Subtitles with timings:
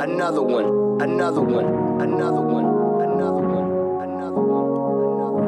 [0.00, 0.64] another one,
[1.02, 1.66] another one,
[2.00, 2.64] another one,
[3.02, 5.46] another one, another one, another one.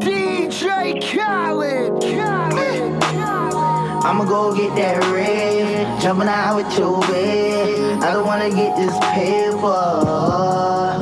[0.00, 3.04] DJ Khaled, Khaled.
[4.02, 8.02] I'ma go get that red, jumping out with your bed.
[8.02, 9.66] I don't wanna get this paper.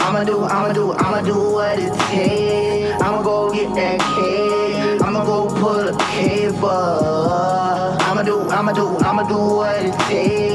[0.03, 3.01] I'ma do, I'ma do, I'ma do what it takes.
[3.01, 5.01] I'ma go get that cake.
[5.01, 6.67] I'ma go pull a paper.
[8.03, 10.52] I'ma do, I'ma do, I'ma do what it takes.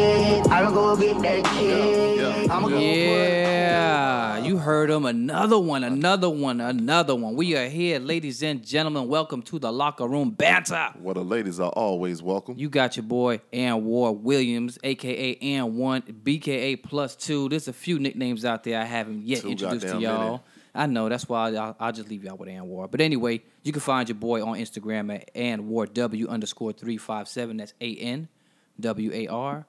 [2.77, 5.05] Oh, yeah, you heard him.
[5.07, 7.35] Another one, another one, another one.
[7.35, 9.07] We are here, ladies and gentlemen.
[9.07, 10.89] Welcome to the locker room banter.
[10.99, 12.53] Well, the ladies are always welcome.
[12.55, 17.49] You got your boy Anwar Williams, aka Ann One, BKA plus two.
[17.49, 20.25] There's a few nicknames out there I haven't yet Too introduced to y'all.
[20.27, 20.39] many.
[20.75, 22.91] I know that's why I'll, I'll just leave y'all with Anwar.
[22.91, 27.27] But anyway, you can find your boy on Instagram at Anwar W underscore three five
[27.27, 27.57] seven.
[27.57, 28.27] That's A N
[28.79, 29.65] W A R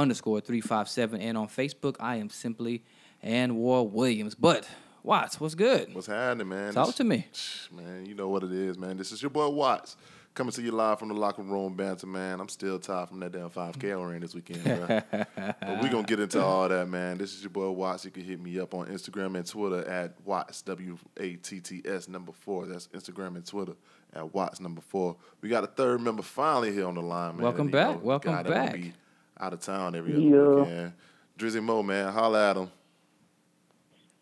[0.00, 1.20] underscore three five seven.
[1.20, 2.82] And on Facebook, I am simply
[3.24, 4.34] Anwar Williams.
[4.34, 4.66] But
[5.02, 5.94] Watts, what's good?
[5.94, 6.72] What's happening, man?
[6.72, 7.26] Talk This- to me.
[7.72, 8.96] Man, you know what it is, man.
[8.96, 9.96] This is your boy Watts
[10.34, 12.40] coming to you live from the locker room banter, man.
[12.40, 14.86] I'm still tired from that damn 5K I ran this weekend, bro.
[15.10, 17.18] but we're going to get into all that, man.
[17.18, 18.04] This is your boy Watts.
[18.04, 21.82] You can hit me up on Instagram and Twitter at Watts, W A T T
[21.84, 22.66] S number four.
[22.66, 23.74] That's Instagram and Twitter
[24.14, 25.16] at Watts number four.
[25.40, 27.42] We got a third member finally here on the line, man.
[27.44, 28.02] Welcome And, you know, back.
[28.04, 28.92] Welcome guy that gonna back.
[29.40, 30.54] Be out of town every other Yeah.
[30.62, 30.92] weekend.
[31.38, 32.12] Drizzy Mo, man.
[32.12, 32.70] Holla at him.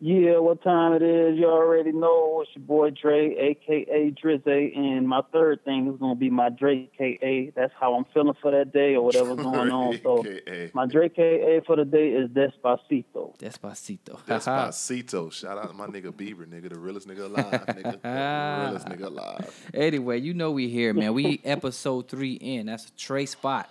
[0.01, 1.37] Yeah, what time it is?
[1.37, 2.39] You already know.
[2.41, 6.93] It's your boy Dre, aka Drizzy, and my third thing is gonna be my Drake
[6.97, 7.51] KA.
[7.53, 9.99] That's how I'm feeling for that day or whatever's going on.
[10.01, 10.71] So AKA.
[10.73, 13.37] my Drake KA for the day is Despacito.
[13.39, 14.23] Despacito.
[14.25, 15.33] Despacito.
[15.33, 18.01] Shout out to my nigga Bieber, nigga, the realest nigga alive, nigga.
[18.01, 19.69] The realest nigga alive.
[19.73, 21.13] Anyway, you know we here, man.
[21.13, 22.67] We episode three in.
[22.67, 23.69] That's a Trey spot.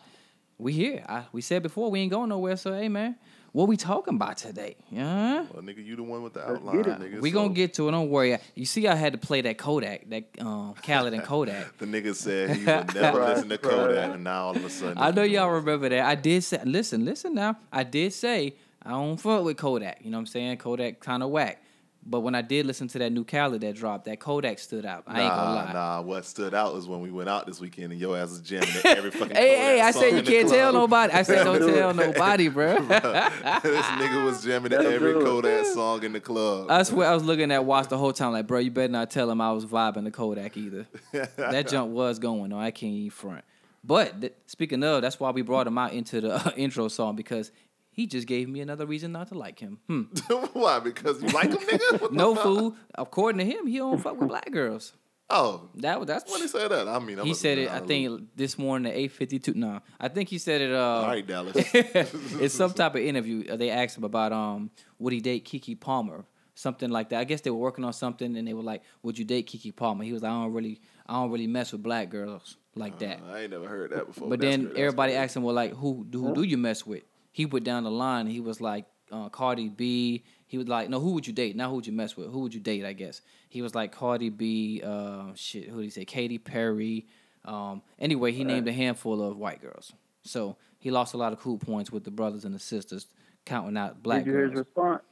[0.59, 1.05] We here.
[1.09, 2.57] I, we said before we ain't going nowhere.
[2.57, 3.17] So hey, man,
[3.53, 4.77] what we talking about today?
[4.91, 5.47] Yeah.
[5.53, 7.21] Well, nigga, you the one with the outline, nigga.
[7.21, 7.93] We so gonna get to it.
[7.93, 8.37] Don't worry.
[8.55, 11.67] You see, I had to play that Kodak, that um, Khaled and Kodak.
[11.79, 14.99] The nigga said he would never listen to Kodak, and now all of a sudden.
[14.99, 16.05] I know y'all doing remember that.
[16.05, 17.57] I did say, listen, listen now.
[17.73, 20.01] I did say I don't fuck with Kodak.
[20.03, 20.57] You know what I'm saying?
[20.59, 21.63] Kodak kind of whack.
[22.11, 25.05] But when I did listen to that new Khaled that dropped, that Kodak stood out.
[25.07, 25.73] I ain't gonna Nah, lie.
[25.75, 26.01] nah.
[26.01, 28.69] What stood out was when we went out this weekend and your ass was jamming
[28.71, 29.37] at every fucking.
[29.37, 31.13] Hey, Kodak hey, I said you can't tell nobody.
[31.13, 32.77] I said don't tell nobody, bro.
[32.79, 35.23] this nigga was jamming at every do.
[35.23, 36.71] Kodak song in the club.
[36.71, 39.11] I swear I was looking at Watch the whole time, like, bro, you better not
[39.11, 40.87] tell him I was vibing the Kodak either.
[41.37, 42.61] that jump was going on.
[42.63, 43.45] I can't even front.
[43.85, 47.17] But th- speaking of, that's why we brought him out into the uh, intro song
[47.17, 47.53] because
[47.99, 49.79] he just gave me another reason not to like him.
[49.89, 50.03] Hmm.
[50.53, 50.79] Why?
[50.79, 52.01] Because you like him, nigga?
[52.03, 52.45] What No fuck?
[52.45, 52.77] fool.
[52.95, 54.93] According to him, he don't fuck with black girls.
[55.31, 57.69] Oh, That was that's when he said that, I mean, I he must said it.
[57.69, 58.29] been I think loop.
[58.35, 59.53] this morning at eight fifty two.
[59.55, 60.73] No, I think he said it.
[60.73, 61.55] Uh, All right, Dallas.
[61.75, 63.45] it's some type of interview.
[63.53, 67.19] Uh, They asked him about um would he date Keke Palmer, something like that.
[67.21, 69.75] I guess they were working on something, and they were like, "Would you date Keke
[69.77, 72.99] Palmer?" He was like, "I don't really, I don't really mess with black girls like
[73.01, 74.31] that." I ain't never heard that before.
[74.31, 75.19] but That's then good, everybody good.
[75.19, 77.03] asked him, "Well, like who who do you mess with?"
[77.39, 78.27] He went down the line.
[78.27, 80.25] He was like uh, Cardi B.
[80.49, 81.55] He was like, "No, who would you date?
[81.55, 82.33] Not who would you mess with?
[82.33, 84.83] Who would you date?" I guess he was like Cardi B.
[84.85, 86.05] Uh, shit, who did he say?
[86.05, 87.07] Katy Perry.
[87.45, 89.93] Um, anyway, he named a handful of white girls.
[90.25, 93.07] So he lost a lot of cool points with the brothers and the sisters
[93.47, 94.67] counting out black Did you hear his girls.
[94.67, 95.03] response?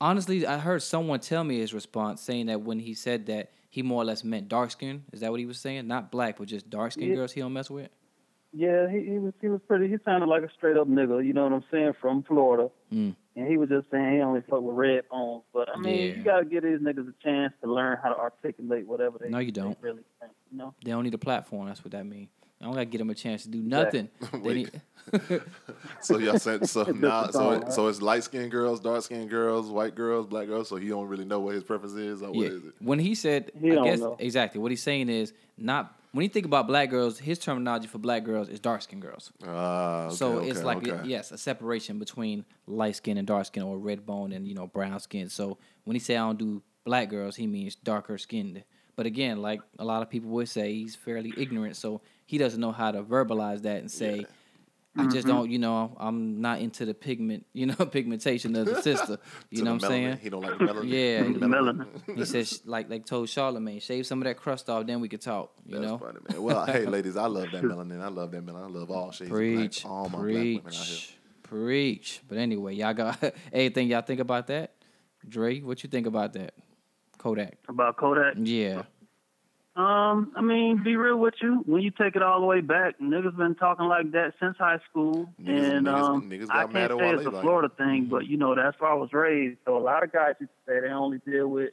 [0.00, 3.82] Honestly, I heard someone tell me his response saying that when he said that he
[3.82, 5.02] more or less meant dark skin.
[5.12, 5.88] Is that what he was saying?
[5.88, 7.16] Not black, but just dark skin Yeah.
[7.16, 7.90] girls he don't mess with.
[8.56, 9.88] Yeah, he, he was he was pretty.
[9.88, 11.24] He sounded like a straight up nigga.
[11.26, 11.94] You know what I'm saying?
[12.00, 13.16] From Florida, Mm.
[13.34, 15.42] and he was just saying he only fuck with red bones.
[15.52, 16.14] But I mean, Yeah.
[16.16, 19.28] you gotta give these niggas a chance to learn how to articulate whatever they.
[19.28, 19.76] No, you don't.
[19.80, 20.32] really think.
[20.52, 20.74] You know.
[20.84, 21.66] They don't need a platform.
[21.66, 22.28] That's what that means.
[22.64, 24.08] I don't gotta get them a chance to do nothing.
[24.32, 24.70] They Wait.
[26.00, 29.28] So y'all said so It's now so it, so it's light skinned girls, dark skinned
[29.28, 30.70] girls, white girls, black girls.
[30.70, 32.48] So he don't really know what his preference is or what yeah.
[32.48, 32.72] is it?
[32.78, 34.16] When he said, He I guess know.
[34.18, 35.94] exactly what he's saying is not.
[36.12, 39.30] When you think about black girls, his terminology for black girls is dark skin girls.
[39.46, 41.06] Ah, okay, so okay, it's like okay.
[41.06, 44.66] yes, a separation between light skin and dark skin, or red bone and you know
[44.66, 45.28] brown skin.
[45.28, 48.64] So when he say I don't do black girls, he means darker skinned.
[48.96, 52.60] But again, like a lot of people would say, he's fairly ignorant, so he doesn't
[52.60, 54.26] know how to verbalize that and say,
[54.96, 55.28] "I just mm-hmm.
[55.28, 59.18] don't," you know, I'm not into the pigment, you know, pigmentation of the sister.
[59.50, 60.18] You know what I'm saying?
[60.18, 60.88] He don't like melanin.
[60.88, 62.16] Yeah, The melanin.
[62.16, 65.20] He says, like, like told Charlemagne, shave some of that crust off, then we could
[65.20, 65.52] talk.
[65.64, 66.42] You That's know, funny, man.
[66.42, 68.00] Well, hey, ladies, I love that melanin.
[68.00, 68.64] I love that melanin.
[68.64, 69.92] I love all shades preach, of black.
[69.92, 70.82] All my black women out here.
[70.82, 72.20] preach, preach.
[72.26, 73.22] But anyway, y'all got
[73.52, 74.72] anything y'all think about that?
[75.28, 76.54] Dre, what you think about that?
[77.24, 77.56] Kodak.
[77.68, 78.34] About Kodak.
[78.36, 78.82] Yeah.
[79.76, 81.62] Um, I mean, be real with you.
[81.66, 84.78] When you take it all the way back, niggas been talking like that since high
[84.88, 87.42] school, Niggas- and niggas- um, niggas I got mad can't at say it's a like-
[87.42, 89.58] Florida thing, but you know that's where I was raised.
[89.64, 91.70] So a lot of guys used to say they only deal with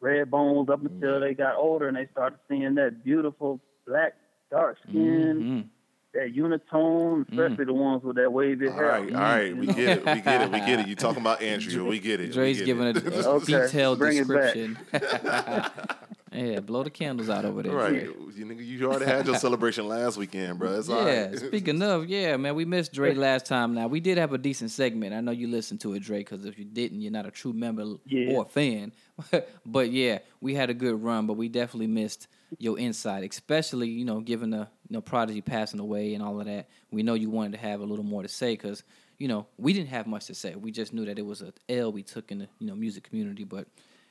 [0.00, 4.12] red bones up until they got older and they started seeing that beautiful black
[4.50, 5.64] dark skin, Mhm.
[6.12, 8.84] that unitone, especially the ones with that wavy hair.
[8.86, 10.86] right, all right, we get it, we get it, we get it.
[10.88, 11.82] You talking about Andrea?
[11.82, 12.32] We get it.
[12.32, 12.96] Dre's get giving a, it.
[13.24, 14.52] a Okay, detailed bring it back.
[14.54, 14.78] description.
[16.34, 17.72] yeah, blow the candles out over there.
[17.72, 18.02] right.
[18.02, 20.78] You, nigga, you already had your celebration last weekend, bro.
[20.78, 21.38] It's all Yeah, right.
[21.38, 23.74] speaking of, yeah, man, we missed Dre last time.
[23.74, 25.14] Now we did have a decent segment.
[25.14, 27.52] I know you listened to it, Dre, because if you didn't, you're not a true
[27.52, 28.34] member Yeah.
[28.36, 28.92] or fan.
[29.66, 32.26] but yeah, we had a good run, but we definitely missed
[32.58, 36.46] your insight, especially you know, given the you know Prodigy passing away and all of
[36.46, 36.68] that.
[36.90, 38.82] We know you wanted to have a little more to say because
[39.18, 40.54] you know we didn't have much to say.
[40.54, 43.04] We just knew that it was a L we took in the you know music
[43.04, 43.66] community, but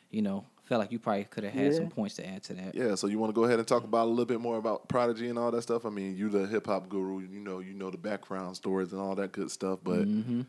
[0.09, 1.77] you know, felt like you probably could have had Yeah.
[1.77, 2.73] some points to add to that.
[2.75, 4.87] Yeah, so you want to go ahead and talk about a little bit more about
[4.89, 5.85] Prodigy and all that stuff?
[5.85, 8.99] I mean, you the hip hop guru, you know, you know the background stories and
[8.99, 9.79] all that good stuff.
[9.83, 10.41] But Mm-hmm.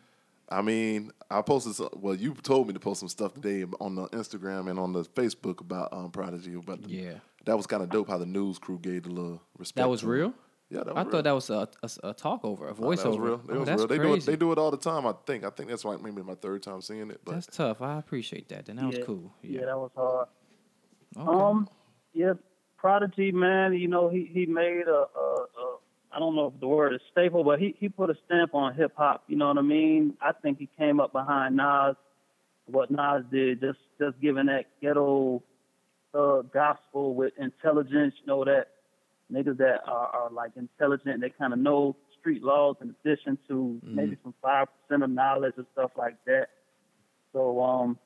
[0.51, 3.95] I mean, I posted some, well, you told me to post some stuff today on
[3.95, 6.53] the Instagram and on the Facebook about um, Prodigy.
[6.55, 7.13] About the, Yeah.
[7.47, 9.83] that was kind of dope how the news crew gave the little respect.
[9.83, 10.13] That was to him.
[10.13, 10.35] real.
[10.75, 11.11] Yeah, that was I real.
[11.13, 13.03] thought that was a, a, a talk over, a No, voiceover.
[13.03, 13.37] that was real.
[13.39, 13.87] That Oh, was that's real.
[13.89, 14.09] They do it.
[14.11, 14.31] crazy.
[14.33, 15.07] They do it all the time.
[15.07, 15.45] I think.
[15.45, 17.21] I think that's like maybe my third time seeing it.
[17.25, 17.81] But That's tough.
[17.83, 18.67] I appreciate that.
[18.67, 19.33] Then that was cool.
[19.43, 19.67] Yeah, Yeah.
[19.67, 20.29] that was hard.
[21.17, 21.31] Okay.
[21.45, 21.69] Um,
[22.13, 22.33] yeah,
[22.77, 23.75] Prodigy, man.
[23.75, 25.77] You know, he he made a, a, a
[26.13, 28.75] I don't know if the word is staple, but he he put a stamp on
[28.75, 29.25] hip hop.
[29.29, 30.15] You know what I mean?
[30.21, 31.95] I think he came up behind Nas,
[32.67, 35.43] what Nas did, just just giving that ghetto
[36.15, 38.15] uh, gospel with intelligence.
[38.21, 38.69] You know that
[39.33, 43.81] niggas that are, are like intelligent, they kind of know street laws in addition to
[43.83, 46.49] maybe some five percent of knowledge and stuff like that.
[47.33, 47.99] So um,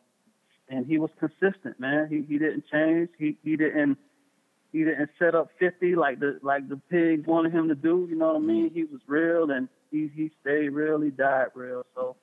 [0.69, 2.09] and he was consistent, man.
[2.11, 3.11] He he didn't change.
[3.19, 3.99] He he didn't
[4.73, 8.07] he didn't set up fifty like the like the pigs wanted him to do.
[8.09, 8.71] You know what I mean?
[8.73, 11.01] He was real and he he stayed real.
[11.01, 11.85] He died real.
[11.95, 12.17] So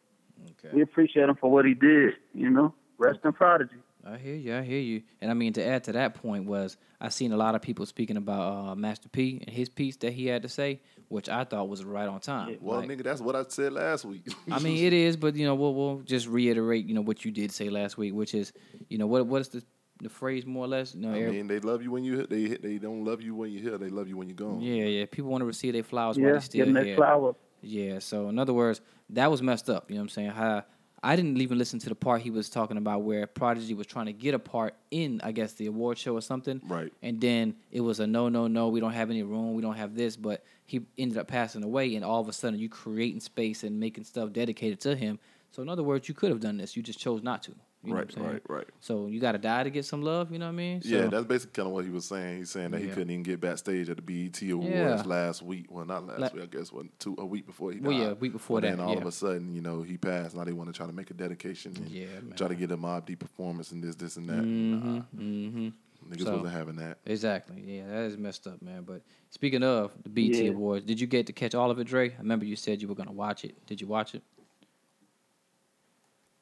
[0.74, 2.14] we appreciate him for what he did.
[2.34, 3.76] You know, rest in prodigy.
[4.06, 4.56] I hear you.
[4.56, 5.02] I hear you.
[5.22, 7.86] And I mean, to add to that point was I seen a lot of people
[7.86, 11.44] speaking about uh, Master P and his piece that he had to say, which I
[11.44, 12.58] thought was right on time.
[12.62, 14.28] well, Like, nigga, that's what I said last week.
[14.52, 17.32] I mean, it is, but you know, we'll, we'll just reiterate, you know, what you
[17.32, 18.54] did say last week, which is,
[18.90, 19.64] you know, what what is the
[20.02, 20.94] the phrase more or less?
[20.94, 23.52] You know, I mean, they love you when you they they don't love you when
[23.52, 23.78] you're here.
[23.78, 24.62] They love you when you're gone.
[24.62, 25.06] yeah, yeah.
[25.10, 26.84] People want to receive their flowers while they're still give him here.
[26.86, 27.36] their flowers.
[27.62, 28.00] Yeah.
[28.00, 29.90] So in other words, that was messed up.
[29.90, 30.30] You know what I'm saying?
[30.32, 30.66] How
[31.06, 34.08] I didn't even listen to the part he was talking about where Prodigy was trying
[34.08, 36.60] to get a part in, I guess, the award show or something.
[36.68, 36.92] Right.
[37.04, 38.70] And then it was a no, no, no.
[38.70, 39.54] We don't have any room.
[39.54, 40.16] We don't have this.
[40.16, 43.80] But he ended up passing away, and all of a sudden, you creating space and
[43.80, 45.20] making stuff dedicated to him.
[45.52, 46.76] So in other words, you could have done this.
[46.76, 47.52] You just chose not to.
[47.86, 48.68] You know Right, what I'm right, right.
[48.80, 50.32] So you got to die to get some love.
[50.32, 50.82] You know what I mean?
[50.84, 52.38] Yeah, that's basically kind of what he was saying.
[52.40, 55.04] He's saying that he couldn't even get backstage at the BET Awards Yeah.
[55.06, 55.68] last week.
[55.70, 56.72] Well, not last La- week, I guess.
[56.72, 57.88] What two a week before he died.
[57.88, 59.98] Well, yeah, a week before But that, Then all of a sudden, you know, he
[59.98, 60.36] passed.
[60.36, 61.74] Now they want to try to make a dedication.
[61.76, 62.06] And Yeah,
[62.36, 64.42] Try to get a Mobb Deep performance and this, this, and that.
[64.44, 64.96] Mm-hmm.
[64.96, 65.68] Nah, Mm-hmm.
[66.14, 66.98] niggas So- wasn't having that.
[67.06, 67.62] Exactly.
[67.78, 68.84] Yeah, that is messed up, man.
[68.84, 70.52] But speaking of the BET Yeah.
[70.52, 72.12] Awards, did you get to catch all of it, Dre?
[72.12, 73.56] I remember you said you were gonna watch it.
[73.68, 74.24] Did you watch it?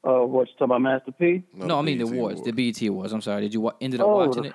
[0.06, 1.42] Uh, what you talking about, Master P?
[1.54, 3.12] No, I mean the BET awards, the BT Awards.
[3.12, 3.40] I'm sorry.
[3.42, 4.52] Did you wa- ended up Oh, watching it?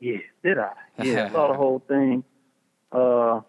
[0.00, 0.72] Yeah, did I?
[1.02, 2.24] Yeah, I saw the whole thing.
[2.92, 3.40] Uh,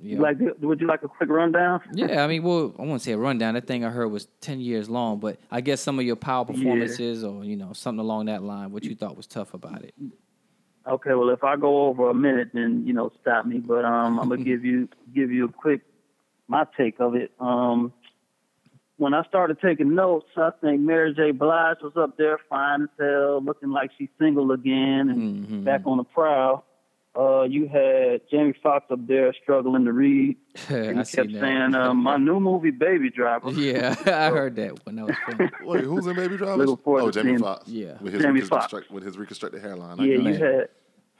[0.00, 0.20] Yeah.
[0.20, 1.80] like, would you like a quick rundown?
[1.92, 3.54] yeah, I mean, well, I won't say a rundown.
[3.54, 6.44] That thing I heard was ten years long, but I guess some of your power
[6.44, 9.94] performances, or you know, something along that line, what you thought was tough about it.
[10.86, 13.58] Okay, well, if I go over a minute, then you know, stop me.
[13.58, 15.80] But um, I'm gonna give you give you a quick
[16.46, 17.32] my take of it.
[17.40, 17.92] Um,
[18.98, 21.30] when I started taking notes, I think Mary J.
[21.30, 25.64] Blige was up there, fine as hell, looking like she's single again and Mhm.
[25.64, 26.64] back on the prowl.
[27.18, 30.36] Uh, you had Jamie Foxx up there struggling to read.
[30.70, 31.40] I And he kept that.
[31.40, 34.96] saying, uh, "My new movie, Baby Driver." yeah, I heard that one.
[34.96, 35.50] That was funny.
[35.64, 36.64] Wait, who's in Baby Driver?
[36.86, 37.66] Oh, Jamie seeing- Foxx.
[37.66, 37.94] Yeah.
[38.00, 39.98] with his Jamie reconstruct- with his reconstructed hairline.
[39.98, 40.68] I Yeah, you had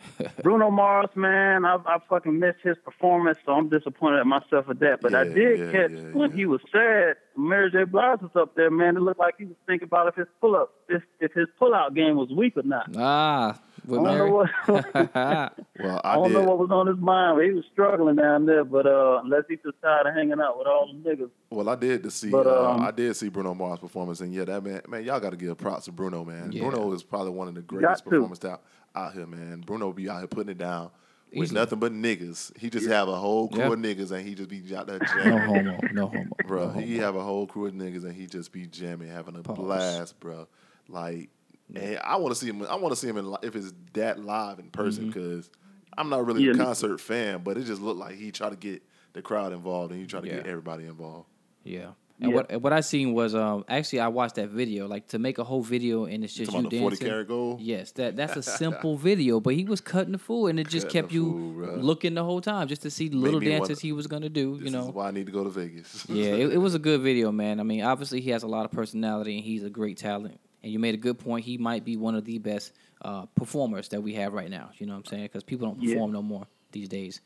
[0.43, 1.64] Bruno Mars, man.
[1.64, 5.00] I, I fucking missed his performance, so I'm disappointed at myself with that.
[5.00, 6.37] But I did yeah, catch yeah, when yeah.
[6.37, 7.17] he was sad.
[7.37, 7.85] Mary J.
[7.85, 8.97] Blige was up there, man.
[8.97, 11.75] It looked like he was thinking about if his pull up, if if his pull
[11.75, 12.90] out game was weak or not.
[12.97, 15.52] Ah, with I don't know what.
[15.80, 16.33] Well, I I, don't did.
[16.35, 18.64] know what was on his mind, but he was struggling down there.
[18.64, 21.30] But uh, unless he just tired of hanging out with all the niggas.
[21.50, 22.30] Well, I did to see.
[22.30, 25.21] But, uh, um, I did see Bruno Mars performance, and yeah, that man, man, y'all
[25.21, 26.50] got to give props to Bruno, man.
[26.52, 26.62] Yeah.
[26.68, 28.11] Bruno is probably one of the greatest to.
[28.11, 28.62] performers out
[28.95, 29.62] out here, man.
[29.66, 30.90] Bruno be out here putting it down
[31.33, 31.61] with Easily.
[31.61, 32.57] nothing but niggas.
[32.59, 33.73] He just have a whole crew Yeah.
[33.73, 35.78] of niggas, and he just be out there No jamming, homo.
[35.92, 36.25] No homo.
[36.47, 36.64] bro.
[36.64, 36.80] No homo.
[36.87, 39.59] he have a whole crew of niggas, and he just be jamming, having a Pause.
[39.59, 40.49] blast, bro.
[40.88, 41.28] Like
[41.75, 42.63] and I want to see him.
[42.65, 45.19] I want to see him in, if it's that live in person Mm-hmm.
[45.21, 45.51] because
[45.97, 48.57] I'm not really Yeah, a concert fan, but it just looked like he tried to
[48.57, 48.83] get
[49.15, 51.27] the crowd involved and he tried to get everybody involved.
[51.65, 51.89] Yeah.
[52.21, 52.37] And Yeah.
[52.37, 55.39] what and what I seen was um actually I watched that video like to make
[55.39, 57.09] a whole video and it's just you about the 40 dancing.
[57.09, 57.61] karat gold?
[57.61, 60.87] Yes, that that's a simple video, but he was cutting the fool and it just
[60.89, 63.47] Cutting kept the you fool, looking the whole time just to see the little me
[63.51, 64.57] wanna- dances he was gonna do.
[64.57, 66.07] This you know, is why I need to go to Vegas.
[66.09, 67.61] yeah, it, it was a good video, man.
[67.61, 70.41] I mean, obviously he has a lot of personality and he's a great talent.
[70.62, 71.45] And you made a good point.
[71.45, 72.73] He might be one of the best
[73.03, 74.71] uh, performers that we have right now.
[74.79, 75.23] You know what I'm saying?
[75.25, 75.95] Because people don't Yeah.
[75.95, 77.21] perform no more these days.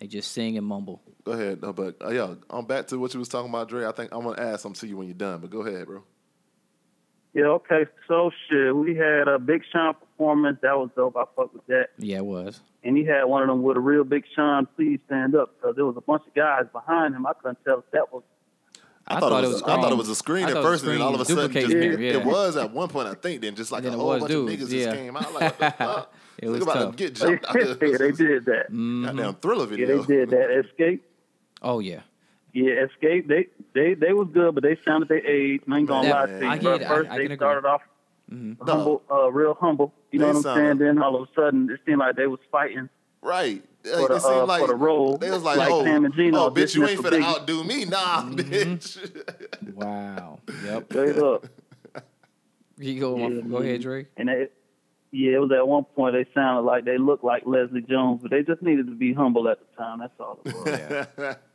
[0.00, 1.02] They just sing and mumble.
[1.24, 3.84] go ahead, no, but uh, yeah, I'm back to what you was talking about, Dre.
[3.84, 6.02] I think I'm gonna ask something to you when you're done, but go ahead, bro.
[7.34, 7.84] Yeah, okay.
[8.06, 10.58] So shit, we had a Big Sean performance.
[10.62, 11.16] That was dope.
[11.16, 11.88] I fuck with that.
[11.98, 12.60] Yeah, it was.
[12.82, 15.76] And he had one of them with a real Big Sean, please stand up, because
[15.76, 17.26] there was a bunch of guys behind him.
[17.26, 18.22] I couldn't tell if that was.
[19.08, 20.70] I, thought, it was, I thought it was a screen I at thought it was
[20.80, 23.08] first, and then all of a sudden, just, duplicating it, it, was at one point.
[23.08, 24.84] I think then just like Then a whole bunch dudes, of niggas yeah.
[24.84, 25.32] just came out.
[25.34, 26.14] Like, what the fuck?
[26.38, 26.96] It was about tough.
[26.96, 27.98] to get yeah, jumped out there.
[27.98, 28.66] they did that.
[28.70, 30.02] Goddamn thriller Yeah, video.
[30.02, 30.64] they did that.
[30.78, 31.00] Xscape.
[31.62, 32.00] Oh yeah.
[32.52, 33.26] Yeah, Xscape.
[33.28, 35.62] They they they was good, but they sounded their age.
[35.70, 36.40] I ain't gonna Yeah, lie I to you.
[36.40, 36.84] get But it.
[36.84, 37.36] I- First, I they can agree.
[37.36, 37.80] started off
[38.30, 39.92] humble, uh, real humble.
[40.12, 40.78] You know what I'm saying?
[40.78, 42.88] Then all of a sudden, it seemed like they was fighting.
[43.22, 43.64] Right.
[43.90, 45.84] Like, For the, it seemed uh, like for the role, they was like, like oh,
[45.84, 47.10] Sam and Gino, oh, bitch, you ain't Mr.
[47.10, 47.24] finna Biggie.
[47.24, 48.38] outdo me, nah, Mm-hmm.
[48.38, 49.74] bitch.
[49.74, 50.40] Wow.
[50.64, 50.84] Yep.
[50.90, 51.46] Straight up.
[52.80, 53.16] You go.
[53.16, 53.80] Yeah, go ahead, man.
[53.80, 54.06] Drake.
[54.16, 54.46] And they,
[55.10, 58.30] yeah, it was at one point they sounded like they looked like Leslie Jones, but
[58.30, 59.98] they just needed to be humble at the time.
[59.98, 60.54] That's all it
[61.18, 61.36] was.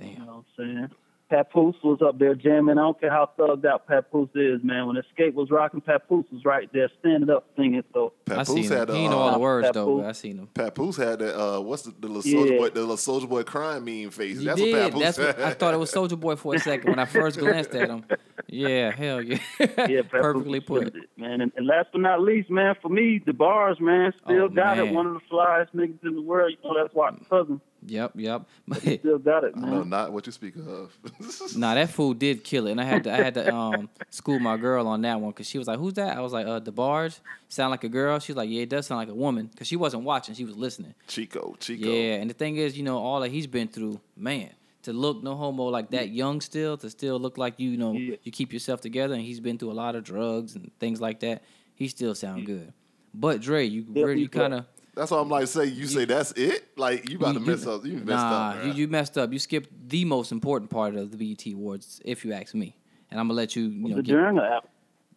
[0.00, 0.26] You Damn.
[0.26, 0.88] know what I'm saying?
[1.30, 2.76] Papoose was up there jamming.
[2.78, 4.86] I don't care how thugged out Papoose is, man.
[4.86, 7.82] When Xscape was rocking, Papoose was right there standing up singing.
[7.94, 8.78] So I seen Papoose him.
[8.78, 10.02] had He ain't know all the uh, words though, Papoose.
[10.02, 10.48] but I seen him.
[10.52, 11.34] Papoose had that.
[11.40, 12.58] Uh, what's the, the little soldier Yeah.
[12.60, 12.68] boy?
[12.70, 14.38] The little soldier boy crying meme face.
[14.38, 14.72] He That's did.
[14.74, 15.40] what Papoose That's what.
[15.40, 18.04] I thought it was Soldier Boy for a second when I first glanced at him.
[18.46, 19.38] Yeah, hell yeah.
[19.58, 19.66] yeah,
[20.02, 20.88] Papoose Perfectly put.
[20.88, 21.40] it, man.
[21.40, 24.76] And, and last but not least, man, for me, the bars, man, still Oh, got
[24.76, 24.88] man.
[24.88, 24.92] it.
[24.94, 26.52] One of the flyest niggas in the world.
[26.62, 27.60] You know, that's Walking Cousin.
[27.86, 28.46] Yep, yep.
[28.74, 29.70] Still got it, I man.
[29.70, 30.96] know not what you speak of.
[31.56, 34.38] Nah, that fool did kill it, and I had to I had to um school
[34.38, 36.60] my girl on that one because she was like, "Who's that?" I was like, "Uh,
[36.60, 39.66] DeBarge sound like a girl." She's like, "Yeah, it does sound like a woman," because
[39.66, 40.94] she wasn't watching, she was listening.
[41.06, 41.86] Chico, Chico.
[41.88, 44.50] Yeah, and the thing is, you know, all that he's been through, man,
[44.84, 47.92] to look no homo like that young still, to still look like you, you know,
[47.92, 48.16] Yeah.
[48.22, 51.20] you keep yourself together, and he's been through a lot of drugs and things like
[51.20, 51.42] that.
[51.74, 52.72] He still sound good.
[53.12, 54.64] But Dre, you Yeah, really kind of
[54.94, 56.68] That's why I'm like, say you say that's it.
[56.76, 57.84] Like you about to you- mess up.
[57.84, 58.64] You messed nah, up.
[58.64, 59.32] you, you messed up.
[59.32, 62.76] You skipped the most important part of the BET Awards, if you ask me.
[63.10, 64.68] And I'm gonna let you, you know, the get, during or after?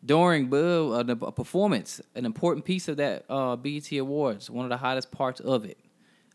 [0.06, 4.70] during uh, the- a performance, an important piece of that uh, BET Awards, one of
[4.70, 5.78] the hottest parts of it.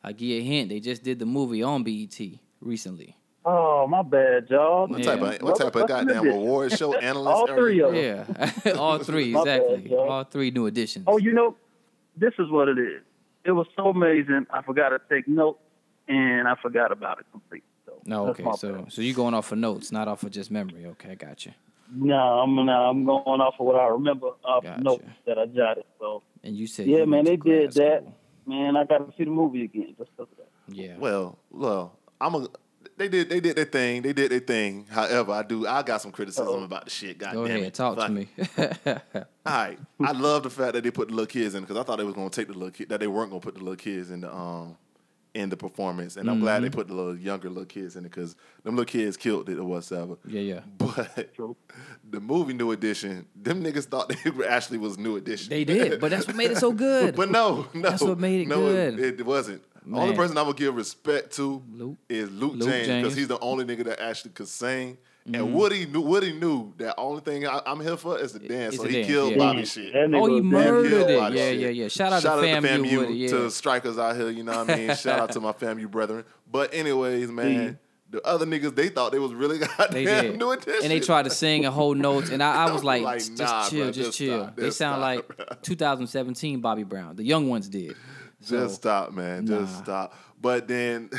[0.05, 0.69] I give you a hint.
[0.69, 2.19] They just did the movie on BET
[2.61, 3.17] recently.
[3.45, 4.87] Oh, my bad, y'all.
[4.87, 5.05] What Yeah.
[5.17, 6.35] type of what type of goddamn this?
[6.35, 7.29] award show analyst?
[7.29, 8.27] All three of them.
[8.65, 9.97] Yeah, all three My bad, exactly.
[9.97, 11.05] All three new additions.
[11.09, 11.57] Oh, you know,
[12.17, 13.03] this is what it is.
[13.45, 14.47] It was so amazing.
[14.53, 15.59] I forgot to take notes,
[16.09, 17.67] and I forgot about it completely.
[17.87, 18.45] So no, okay.
[18.57, 18.93] So bad.
[18.93, 20.87] so you're going off of notes, not off of just memory.
[20.87, 21.53] Okay, I got you.
[21.93, 24.81] no, I'm no, I'm going off of what I remember off Gotcha.
[24.83, 25.85] notes that I jotted.
[25.99, 28.05] So And you said Yeah, you man, went they did grad that.
[28.47, 30.49] man, I got to see the movie again just 'cause of that.
[30.75, 30.97] Yeah.
[30.99, 32.47] Well, well, I'm a.
[32.97, 33.29] They did.
[33.31, 34.03] They did their thing.
[34.03, 34.87] They did their thing.
[34.89, 35.67] However, I do.
[35.67, 36.63] I got some criticism Uh-oh.
[36.65, 37.19] about the shit.
[37.19, 37.75] God Go damn ahead, it.
[37.75, 38.29] talk Fuck to me.
[39.45, 39.79] All right.
[40.01, 42.05] I love the fact that they put the little kids in because I thought they
[42.05, 44.21] was gonna take the little kid that they weren't gonna put the little kids in
[44.21, 44.77] the um
[45.35, 46.65] in the performance, and I'm glad Mm-hmm.
[46.65, 49.59] they put the little younger little kids in it because them little kids killed it
[49.59, 50.17] or whatever.
[50.29, 50.61] yeah, yeah.
[50.77, 51.57] But True.
[52.11, 55.49] the movie New Edition, them niggas thought they actually was New Edition.
[55.49, 57.17] They did, but that's what made it so good.
[57.17, 59.01] But no, no, That's what made it no, good.
[59.01, 59.63] It, it wasn't.
[59.87, 61.97] The Only person I'm gonna give respect to Luke.
[62.11, 63.03] is Luke, Luke James James.
[63.03, 64.99] because he's the only nigga that actually could sing.
[65.27, 65.35] Mm-hmm.
[65.37, 68.75] And Woody knew Woody knew that only thing I, I'm here for is the dance.
[68.75, 69.39] It's So he dance, killed yeah.
[69.39, 69.95] Bobby Damn, shit.
[70.15, 71.11] Oh, he murdered good.
[71.11, 71.15] it.
[71.15, 71.59] Yeah, shit.
[71.61, 71.89] yeah, yeah.
[71.89, 73.29] Shout out to Shout FAMU Woody, yeah.
[73.29, 74.31] to strikers out here.
[74.31, 74.97] You know what I mean?
[74.97, 76.25] Shout out to my FAMU brethren.
[76.51, 77.79] But anyways, man,
[78.11, 80.39] the other niggas they thought they was really They goddamn did.
[80.39, 80.81] New Edition.
[80.83, 83.39] And they tried to sing a whole notes, and I, I was like, Like, just
[83.39, 84.43] nah, chill, bruh, just, just chill.
[84.43, 85.63] stop, they just sound stop, like bruh.
[85.63, 87.15] 2017 Bobby Brown.
[87.15, 87.97] The young ones did.
[88.41, 89.47] So, Just stop, man.
[89.47, 90.15] Just stop.
[90.41, 91.11] But then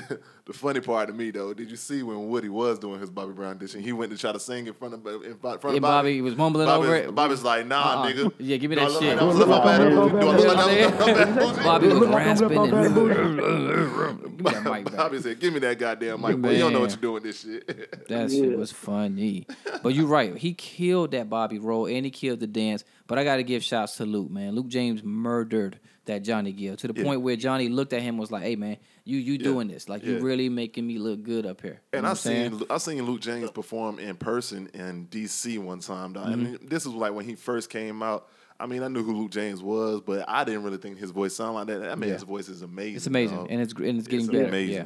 [0.46, 3.32] the funny part to me though, did you see when Woody was doing his Bobby
[3.34, 3.82] Brown edition?
[3.82, 6.36] He went to try to sing in front of in front And of Bobby was
[6.36, 7.16] mumbling Bobby's, over it.
[7.16, 8.12] Bobby's like, nah, Uh-uh.
[8.12, 8.34] nigga.
[8.40, 9.10] Yeah, give me Do that I look shit.
[9.10, 9.90] Like that was Lil Bobby?
[9.90, 11.64] Do I look like that was Lil Bobby?
[11.64, 14.96] Bobby was rasping and give me that mic back.
[14.98, 16.52] Bobby said, "Give me that goddamn mic, boy.
[16.52, 17.64] You don't know what you're doing this shit."
[18.10, 18.42] That Yeah.
[18.50, 19.48] shit was funny.
[19.82, 20.36] But you're right.
[20.38, 22.84] He killed that Bobby role and he killed the dance.
[23.08, 24.54] But I got to give shouts to Luke, man.
[24.56, 27.04] Luke James murdered that Johnny Gill to the Yeah.
[27.06, 29.88] point where Johnny looked at him and was like, "Hey, man, you you doing this?
[29.88, 30.20] Like you Yeah.
[30.34, 33.22] Really making me look good up here." You And I what seen I seen Luke
[33.22, 36.28] James perform in person in DC one time, dog.
[36.28, 36.46] Mm-hmm.
[36.46, 38.28] And this is like when he first came out.
[38.60, 41.36] I mean, I knew who Luke James was, but I didn't really think his voice
[41.36, 41.80] sounded like that.
[41.82, 42.28] That man's Yeah.
[42.28, 42.96] voice is amazing.
[42.98, 43.48] It's amazing, dog.
[43.50, 44.46] and it's and it's getting It's better.
[44.48, 44.76] amazing.
[44.76, 44.86] Yeah.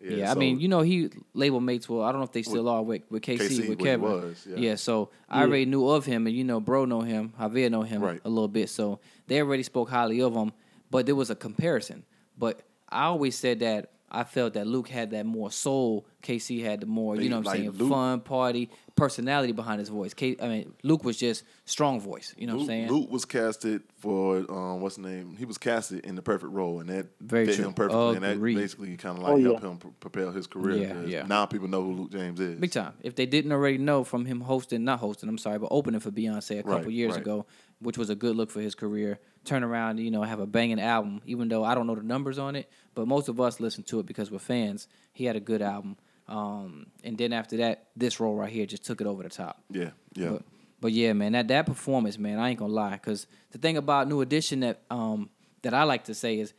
[0.00, 1.88] Yeah, I so- mean, you know, he label mates.
[1.88, 4.00] Well, I don't know if they still are with, with KC, KC, with Kevin.
[4.08, 4.76] was, yeah.
[4.76, 8.00] so I already knew of him, and you know, bro know him, Javier know him
[8.00, 8.20] Right.
[8.24, 8.68] a little bit.
[8.70, 10.52] So they already spoke highly of him,
[10.88, 12.04] but there was a comparison.
[12.38, 16.06] But I always said that I felt that Luke had that more soul.
[16.22, 19.78] KC had the more, you know, what I'm like saying, Luke- fun party personality behind
[19.78, 20.12] his voice.
[20.12, 22.34] K, I mean, Luke was just strong voice.
[22.36, 22.88] You know what I'm Luke, saying?
[22.90, 25.36] Luke was casted for um, what's the name?
[25.38, 27.66] He was casted in the perfect role, and that Very fit true.
[27.66, 28.16] him perfectly.
[28.16, 29.44] And that basically kind of like Oh, yeah.
[29.48, 30.78] helped him pr- propel his career.
[30.78, 31.26] Yeah, 'cause yeah.
[31.26, 32.58] Now people know who Luke James is.
[32.58, 32.94] Big time.
[33.02, 36.10] If they didn't already know from him hosting, not hosting, I'm sorry, but opening for
[36.10, 37.20] Beyonce a couple Right, years right.
[37.20, 37.46] ago,
[37.80, 39.18] which was a good look for his career.
[39.44, 42.38] Turn around, you know, have a banging album, even though I don't know the numbers
[42.38, 44.88] on it, but most of us listen to it because we're fans.
[45.12, 45.96] He had a good album.
[46.26, 49.62] Um, and then after that, this role right here just took it over the top.
[49.70, 50.30] Yeah, yeah.
[50.30, 50.42] But,
[50.80, 54.08] but yeah, man, that that performance, man, I ain't gonna lie, because the thing about
[54.08, 55.30] New Edition that um
[55.62, 56.52] that I like to say is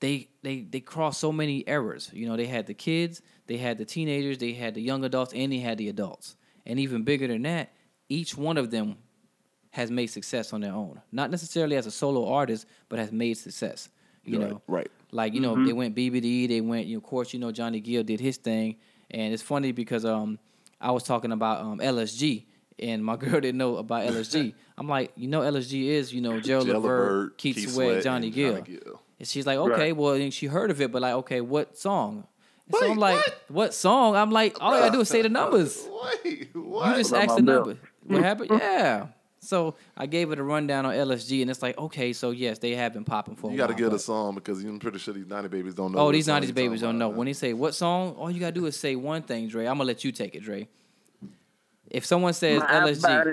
[0.00, 2.10] they they they crossed so many errors.
[2.12, 5.32] You know, they had the kids, they had the teenagers, they had the young adults,
[5.32, 6.36] and they had the adults.
[6.66, 7.72] And even bigger than that,
[8.08, 8.96] each one of them
[9.74, 11.00] has made success on their own.
[11.10, 13.88] Not necessarily as a solo artist, but has made success.
[14.24, 14.90] You Right, know, right.
[15.10, 16.86] Like you know, they went BBD, they went.
[16.86, 18.76] You know, of course, you know Johnny Gill did his thing,
[19.10, 20.38] and it's funny because um
[20.80, 22.44] I was talking about um LSG.
[22.78, 24.54] And my girl didn't know about LSG.
[24.78, 28.54] I'm like, you know, LSG is, you know, Gerald Levert, Keith, Keith Sweat, Johnny Gill.
[28.58, 29.00] Johnny Gill.
[29.20, 29.96] And she's like, okay, Right.
[29.96, 32.26] well, and she heard of it, but like, okay, what song?
[32.66, 33.40] And so I'm like, what?
[33.48, 33.74] what?
[33.74, 34.16] song?
[34.16, 35.86] I'm like, all I gotta do is say the numbers.
[36.24, 36.88] Wait, what?
[36.90, 37.76] You just asked the number.
[38.06, 38.50] What happened?
[38.52, 39.06] Yeah.
[39.44, 42.72] So I gave it a rundown on LSG, and it's like, okay, so yes, they
[42.74, 43.50] have been popping for.
[43.50, 45.92] you got to while, get a song because I'm pretty sure these 90 babies don't
[45.92, 45.98] know.
[45.98, 47.06] Oh, these song '90s babies don't know.
[47.06, 47.30] about, When man.
[47.30, 49.66] they say what song, all you gotta do is say one thing, Dre.
[49.66, 50.68] I'm gonna let you take it, Dre.
[51.90, 53.30] If someone says My LSG, body,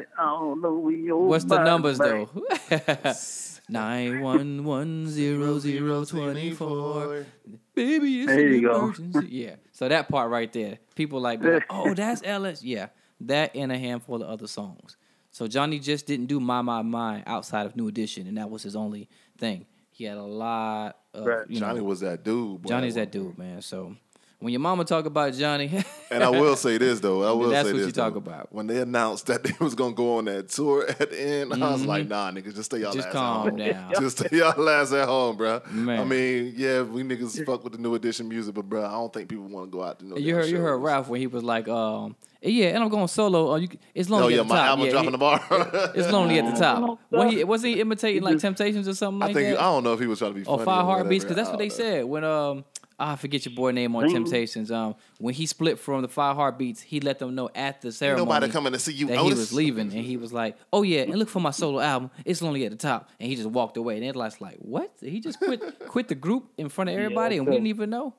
[1.07, 2.27] know what's the numbers body.
[2.69, 3.13] though?
[3.69, 7.25] Nine one one zero zero twenty four.
[7.73, 8.83] Baby, it's There an you go.
[8.83, 9.27] emergency.
[9.29, 9.55] yeah.
[9.71, 12.61] So that part right there, people like, like, oh, that's LS.
[12.63, 12.87] Yeah,
[13.21, 14.97] that and a handful of other songs.
[15.31, 18.63] So Johnny just didn't do my my my outside of New Edition, and that was
[18.63, 19.65] his only thing.
[19.91, 21.49] He had a lot of Right.
[21.49, 22.61] you know, Johnny was that dude.
[22.61, 22.69] boy.
[22.69, 23.61] Johnny's that dude, man.
[23.61, 23.95] So
[24.39, 27.21] when your mama talk about Johnny, And I will say this though.
[27.23, 27.87] I will That's say what this.
[27.87, 28.17] you talk though.
[28.19, 28.51] about.
[28.51, 31.71] When they announced that they was gonna go on that tour at the end, I
[31.71, 32.97] was like, Nah, niggas, just stay y'all Mm-hmm.
[32.97, 33.57] just ass calm at home.
[33.57, 33.91] down.
[34.01, 35.61] Just stay y'all ass at home, bro.
[35.65, 39.13] I mean, yeah, we niggas fuck with the new edition music, but bro, I don't
[39.13, 40.17] think people want to go out to no.
[40.17, 40.77] You damn heard you heard.
[40.77, 43.51] Ralph when he was like, um, yeah, and I'm going solo.
[43.51, 44.67] Oh, you, it's lonely Oh yeah, at the my top.
[44.67, 45.91] album yeah, dropping he- tomorrow.
[45.95, 46.79] It's lonely at the top.
[46.81, 47.37] No, When stop.
[47.37, 49.59] he was he imitating like Temptations or something I like think that?
[49.59, 50.65] I don't know if he was trying to be or funny.
[50.65, 51.75] Five Heartbeats, because that's what they know.
[51.75, 52.65] said when um
[52.99, 54.13] I forget your boy name on Ring.
[54.13, 54.69] Temptations.
[54.69, 57.95] Um, when he split from the Five Heartbeats, he let them know at the Ain't
[57.95, 59.07] ceremony nobody coming to see you.
[59.07, 61.79] that he was leaving, and he was like, "Oh yeah, and look for my solo
[61.79, 62.11] album.
[62.25, 64.91] It's lonely at the top." And he just walked away, and everybody's like, "What?
[65.01, 68.13] He just quit quit the group in front of everybody, and we didn't even know."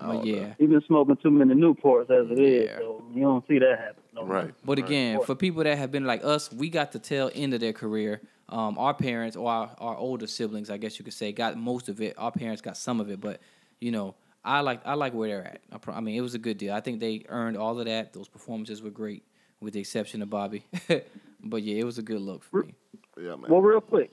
[0.00, 0.54] But yeah.
[0.58, 2.78] He been smoking too many Newports as it is, Yeah.
[2.78, 4.02] so you don't see that happen.
[4.14, 4.34] No more.
[4.36, 4.54] Right.
[4.64, 4.88] But right.
[4.88, 7.72] again, for people that have been like us, we got the tail end of their
[7.72, 8.20] career.
[8.48, 11.88] Um, our parents or our, our older siblings, I guess you could say, got most
[11.88, 12.14] of it.
[12.18, 13.40] Our parents got some of it, but
[13.80, 15.60] you know, I like I like where they're at.
[15.72, 16.74] I, pro- I mean, it was a good deal.
[16.74, 18.12] I think they earned all of that.
[18.12, 19.24] Those performances were great,
[19.60, 20.64] with the exception of Bobby.
[21.42, 22.74] but yeah, it was a good look for me.
[23.16, 23.46] Yeah, man.
[23.48, 24.10] Well, real quick,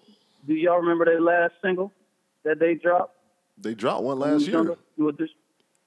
[0.47, 1.91] do y'all remember their last single
[2.43, 3.17] that they dropped?
[3.57, 4.75] they dropped one last year.
[4.97, 5.35] New Edition?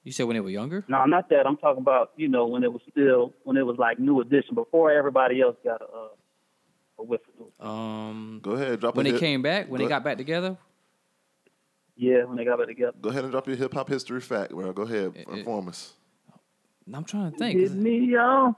[0.05, 0.85] You said when they were younger.
[0.87, 1.45] No, not that.
[1.47, 4.53] I'm talking about you know when it was still when it was like New Edition
[4.55, 6.07] before everybody else got a, uh,
[6.99, 7.65] a whiff of it.
[7.65, 10.17] Um, Go ahead, drop when a they hip- came back, when they Go- got back
[10.17, 10.57] together.
[11.97, 12.93] Yeah, when they got back together.
[13.01, 14.71] Go ahead and drop your hip hop history fact, bro.
[14.73, 15.93] Go ahead, it- inform us.
[16.93, 17.59] I'm trying to think.
[17.59, 18.55] Hit me on.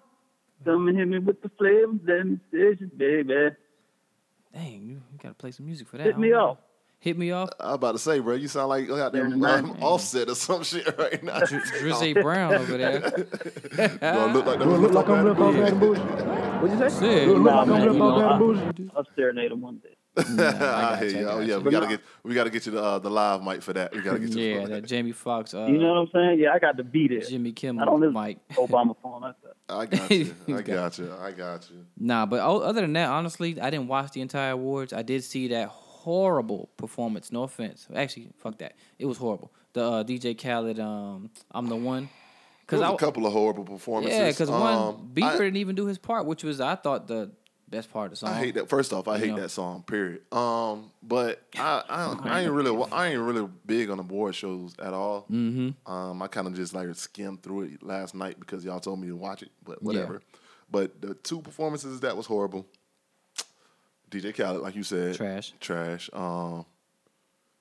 [0.66, 3.52] Come and hit me with the flavors and decisions, baby.
[4.54, 6.08] Dang, you, you gotta play some music for that.
[6.08, 6.58] Hit me don't off.
[7.00, 7.50] Hit me off.
[7.60, 10.36] I was about to say, bro, you sound like you got them um, offset or
[10.36, 11.40] some shit right now.
[11.40, 13.00] Dr- Drizzy Brown over there.
[14.02, 14.70] Gonna look like them.
[14.78, 16.62] Look like I'm Lip Lip Off Bad Bad Boujee.
[16.62, 17.00] What'd you say?
[17.00, 17.28] Sick.
[17.28, 18.40] Look like I'm man, Lip you Off know, Bad I-
[18.74, 18.90] Boujee.
[18.96, 19.90] I'll serenade him one day.
[20.18, 22.82] I, got hear you, I Oh yeah, we gotta get we gotta get you the
[22.84, 23.94] uh, the live mic for that.
[23.94, 24.42] We gotta get you.
[24.44, 26.40] Yeah, that Jamie Foxx, uh, You know what I'm saying?
[26.40, 27.30] Yeah, I got to beat it.
[27.30, 28.40] Jimmy I Kimmel, don't listen Mike.
[28.54, 29.54] Obama phone like that.
[29.70, 30.22] I got you.
[30.26, 31.14] I He's got got you.
[31.22, 31.86] I got you.
[32.00, 34.92] Nah, but other than that, honestly, I didn't watch the entire awards.
[34.92, 35.68] I did see that
[36.08, 37.32] horrible performance.
[37.34, 38.76] No offense, actually, fuck that.
[38.98, 39.52] It was horrible.
[39.74, 42.04] The uh, DJ Khaled, um, I'm the one.
[42.04, 42.10] There
[42.68, 44.18] Cause was I, a couple of horrible performances.
[44.18, 47.08] yeah, because one Um, Bieber I- didn't even do his part, which was I thought
[47.10, 47.32] the
[47.70, 48.30] best part of the song.
[48.30, 48.70] I hate that.
[48.70, 49.42] First off, I You hate know.
[49.42, 49.84] that song.
[49.84, 50.22] Period.
[50.34, 54.74] Um, but I, I, I ain't really, I ain't really big on the award shows
[54.80, 55.26] at all.
[55.30, 55.92] Mm-hmm.
[55.92, 59.08] Um, I kind of just like skimmed through it last night because y'all told me
[59.08, 59.52] to watch it.
[59.66, 60.22] But whatever.
[60.72, 62.66] But the two performances that was horrible.
[64.10, 65.54] DJ Khaled, like you said, Trash.
[65.60, 66.10] trash.
[66.14, 66.66] Um,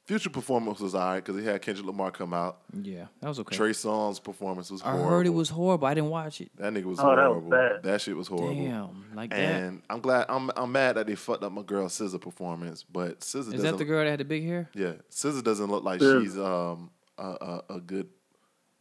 [0.04, 2.58] Future performance was alright because he had Kendrick Lamar come out.
[2.80, 3.56] Yeah, that was okay.
[3.56, 5.04] Trey Songz performance was Horrible.
[5.04, 5.88] I heard it was horrible.
[5.88, 6.48] I didn't watch it.
[6.58, 7.50] that nigga was Oh, that was horrible.
[7.50, 7.82] bad.
[7.82, 8.54] That shit was horrible.
[8.54, 9.38] Damn, like that.
[9.40, 13.18] And I'm glad I'm I'm mad that they fucked up my girl SZA performance, but
[13.18, 13.62] SZA Is doesn't.
[13.62, 14.70] that the girl that had the big hair?
[14.74, 16.22] Yeah, SZA doesn't look like SZA.
[16.22, 18.08] she's um a, a, a good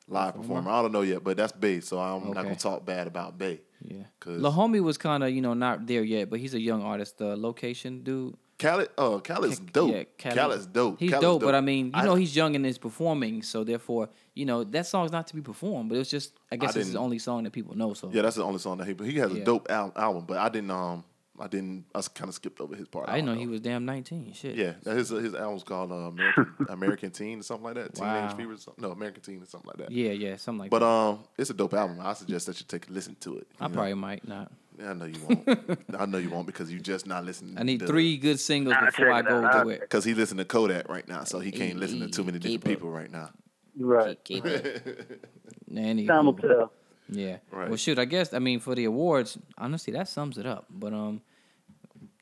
[0.08, 0.70] live performer.
[0.70, 3.62] I don't know yet, but that's Bay, so I'm not gonna talk bad about Bay.
[3.84, 4.04] Yeah.
[4.20, 6.82] 'Cause- La Homie was kind of, you know, not there yet, but he's a young
[6.84, 7.18] artist.
[7.18, 8.36] The location dude.
[8.58, 9.92] Khalid, uh, Khalid's dope.
[9.92, 10.98] Yeah, Khalid- Khalid's dope.
[10.98, 13.66] He's Khalid's dope, but I mean, you I- know, he's young and is performing, so
[13.66, 15.90] therefore, you know, that song's not to be performed.
[15.90, 17.94] But it was just, I guess, it's the only song that people know.
[17.94, 18.94] So yeah, that's the only song that he.
[18.94, 19.42] But he has Yeah.
[19.42, 21.04] a dope al- album, but I didn't um
[21.40, 23.10] I didn't I kind of skipped over his part.
[23.10, 24.32] I didn't know don't he was damn nineteen.
[24.34, 24.56] Shit.
[24.56, 27.94] Yeah, his his album's called uh, American American Teen or something like that.
[27.96, 28.36] Teenage Wow.
[28.38, 28.82] Fever, or something.
[28.82, 29.92] no American Teen or something like that.
[29.92, 30.86] Yeah, yeah, something like But that.
[30.86, 31.98] um, it's a dope album.
[32.02, 33.48] I suggest that you take a listen to it.
[33.60, 33.74] I know?
[33.74, 34.52] probably might not.
[34.80, 35.80] Yeah, I know you won't.
[36.00, 37.58] I know you won't because you just not listening.
[37.58, 39.64] I need three good singles Nah, before I go out.
[39.64, 39.80] do it.
[39.82, 42.66] Because he listen to Kodak right now, so he can't listen to too many different
[42.66, 43.30] people right now.
[43.78, 44.22] Right.
[44.24, 45.22] Keep it.
[45.72, 46.08] Anywho.
[46.08, 46.72] Time will tell.
[47.10, 47.38] Yeah.
[47.52, 47.68] Right.
[47.70, 48.00] Well, shoot.
[48.00, 50.66] I guess I mean for the awards, honestly, that sums it up.
[50.70, 51.22] But um,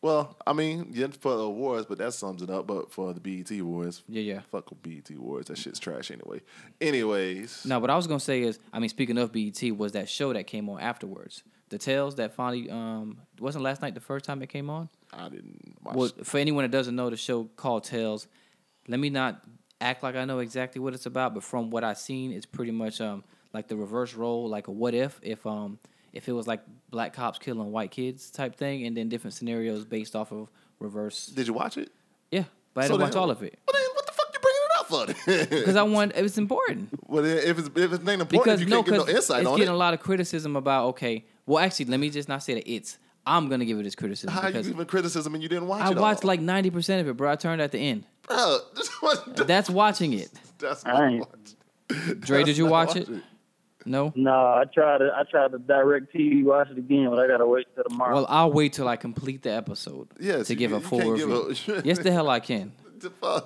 [0.02, 2.67] Well, I mean, yeah, for the awards, but that sums it up.
[2.67, 4.39] But for the BET awards, yeah, yeah.
[4.52, 5.48] fuck with BET awards.
[5.48, 6.41] That shit's trash anyway.
[6.82, 10.10] Anyways, No, what I was gonna say is, I mean, speaking of BET, was that
[10.10, 14.26] show that came on afterwards, the Tales that finally um wasn't last night the first
[14.26, 14.89] time it came on.
[15.12, 15.96] I didn't watch.
[15.96, 18.28] Well, for anyone that doesn't know the show called Tales,
[18.88, 19.41] let me not
[19.80, 22.72] act like I know exactly what it's about, but from what I've seen, it's pretty
[22.72, 25.80] much um like the reverse role, like a what if if um
[26.12, 26.62] if it was like
[26.92, 31.28] black cops killing white kids type thing, and then different scenarios based off of reverse.
[31.28, 31.89] Did you watch it?
[32.32, 34.39] Yeah, but I So didn't watch all of it Well, then what the fuck you
[34.39, 35.56] bringing it up for?
[35.62, 36.89] because I want it was important.
[37.08, 39.16] well, if it's if it's ain't important, because if you no, can't get no because
[39.16, 39.76] insight it's on getting it.
[39.76, 40.88] a lot of criticism about.
[40.89, 42.98] Okay, well, actually, let me just not say that it's.
[43.26, 45.82] I'm gonna give it this criticism How you because giving criticism and you didn't watch
[45.82, 45.98] I it?
[45.98, 46.28] I watched all?
[46.28, 47.32] like ninety percent of it, bro.
[47.32, 48.04] I turned at the end.
[48.28, 50.30] Bro, this was- That's watching it.
[50.60, 53.08] that's I not ain't- watch- Dre, that's did you not watch it?
[53.86, 54.12] No.
[54.15, 55.12] No, I tried to.
[55.15, 58.15] I tried to direct TV watch it again, but I gotta wait till tomorrow.
[58.15, 61.12] Well, I'll wait till I complete the episode Yes, to you give a can't- full
[61.12, 61.56] review.
[61.76, 62.72] a- yes, the hell I can.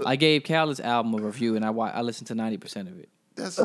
[0.06, 3.00] I gave Khaled's album a review, and I wa- I listened to ninety percent of
[3.00, 3.10] it.
[3.36, 3.60] That's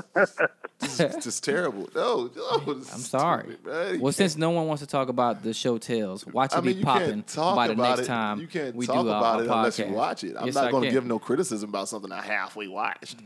[0.98, 1.88] just, just terrible.
[1.94, 3.56] No, no I'm sorry.
[3.98, 6.76] Well, since no one wants to talk about the show Tales, watch it I mean,
[6.76, 8.06] be popping talk by the about next it.
[8.06, 9.90] time you can't we talk do our, about our it unless you podcast.
[9.92, 10.37] watch it.
[10.38, 13.16] I'm Yes, not going to give no criticism about something I halfway watched.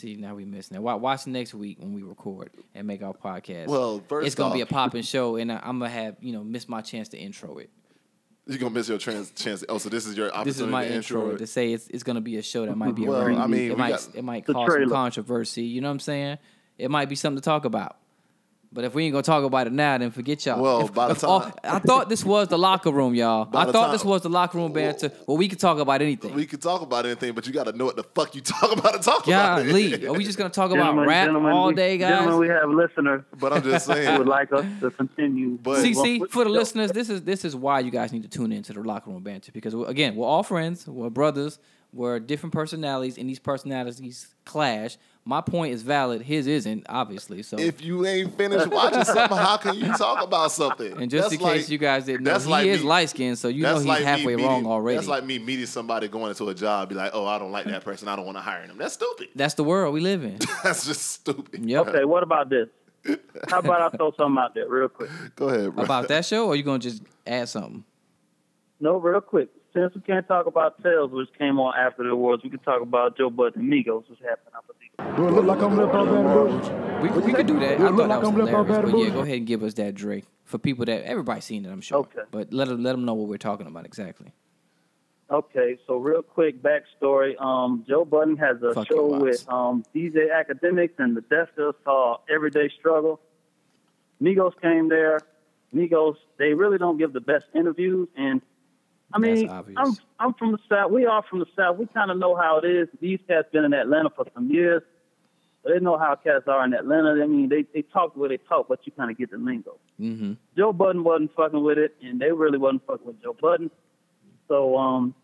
[0.00, 0.80] See, now we missing it.
[0.80, 3.66] Wa- Watch next week when we record and make our podcast.
[3.66, 6.42] Well, first it's gonna be a popping show, and I, I'm gonna have you know
[6.42, 7.68] miss my chance to intro it.
[8.46, 9.62] You're gonna miss your trans- chance.
[9.68, 11.36] Oh, so this is your opportunity This is my to intro intro.
[11.36, 13.04] to say it's it's gonna be a show that might be.
[13.04, 13.40] a Well, repeat.
[13.40, 15.64] I mean, it might got it might cause some controversy.
[15.64, 16.38] You know what I'm saying?
[16.78, 17.98] It might be something to talk about.
[18.72, 20.62] But if we ain't gonna talk about it now, then forget y'all.
[20.62, 23.48] Well, If- by the if all- time- I thought this was the locker room, y'all.
[23.52, 25.10] I thought time- this was the locker room banter.
[25.26, 26.32] Well, we could talk about anything.
[26.34, 28.70] We can talk about anything, but you got to know what the fuck you talk
[28.70, 30.04] about to talk about Golly, it.
[30.04, 32.38] are we just gonna talk about Gentlemen, rap all we- day, Gentlemen, guys?
[32.38, 34.12] we have listeners But I'm just saying.
[34.12, 35.58] who would like us to continue.
[35.60, 38.28] But- See, see, for the listeners, this is this is why you guys need to
[38.28, 41.58] tune into the locker room banter because again, we're all friends, we're brothers,
[41.92, 44.96] we're different personalities, and these personalities clash.
[45.24, 47.42] My point is valid, his isn't, obviously.
[47.42, 50.92] So, If you ain't finished watching something, how can you talk about something?
[51.00, 53.10] and just That's in case like- you guys didn't know, that's he like is light
[53.10, 54.96] skinned, so you know he's like halfway meeting- wrong already.
[54.96, 57.66] That's like me meeting somebody going into a job, be like, "Oh, I don't like
[57.66, 58.08] that person.
[58.08, 59.28] I don't want to hire them." That's stupid.
[59.36, 60.38] That's the world we live in.
[60.64, 61.64] That's just stupid.
[61.68, 61.88] Yep.
[61.88, 62.68] Okay, what about this?
[63.48, 65.10] How about I throw something out there real quick?
[65.36, 65.84] Go ahead, bro.
[65.84, 67.84] About that show, or you gonna just add something?
[68.80, 69.48] No, real quick.
[69.72, 72.82] Since we can't talk about Tales, which came on after the awards, we can talk
[72.82, 75.16] about Joe Budden and Migos, which happened, I believe.
[75.16, 77.02] Do it look like I'm left out Bad and Boujee?
[77.02, 77.78] We, we could do that.
[77.78, 78.90] Do I thought look that was I'm hilarious.
[78.90, 81.70] But yeah, go ahead and give us that Drake for people that everybody's seen it,
[81.70, 81.98] I'm sure.
[81.98, 82.22] Okay.
[82.30, 84.32] But let them let them know what we're talking about exactly.
[85.30, 87.40] Okay, so real quick backstory.
[87.40, 91.50] Um, Joe Budden has a Fuck show your with um, DJ Akademiks and the Death
[91.56, 93.20] Desters called Everyday Struggle.
[94.20, 95.20] Migos came there.
[95.72, 98.42] Migos, they really don't give the best interviews, and
[99.12, 100.90] I mean, I'm I'm from the south.
[100.90, 101.76] We are from the south.
[101.78, 102.88] We kind of know how it is.
[103.00, 104.82] These cats been in Atlanta for some years.
[105.64, 107.22] They know how cats are in Atlanta.
[107.22, 109.38] I mean, they they talk the way they talk, but you kind of get the
[109.38, 109.76] lingo.
[110.00, 110.34] Mm-hmm.
[110.56, 113.70] Joe Budden wasn't fucking with it, and they really wasn't fucking with Joe Budden.
[114.48, 115.14] So um,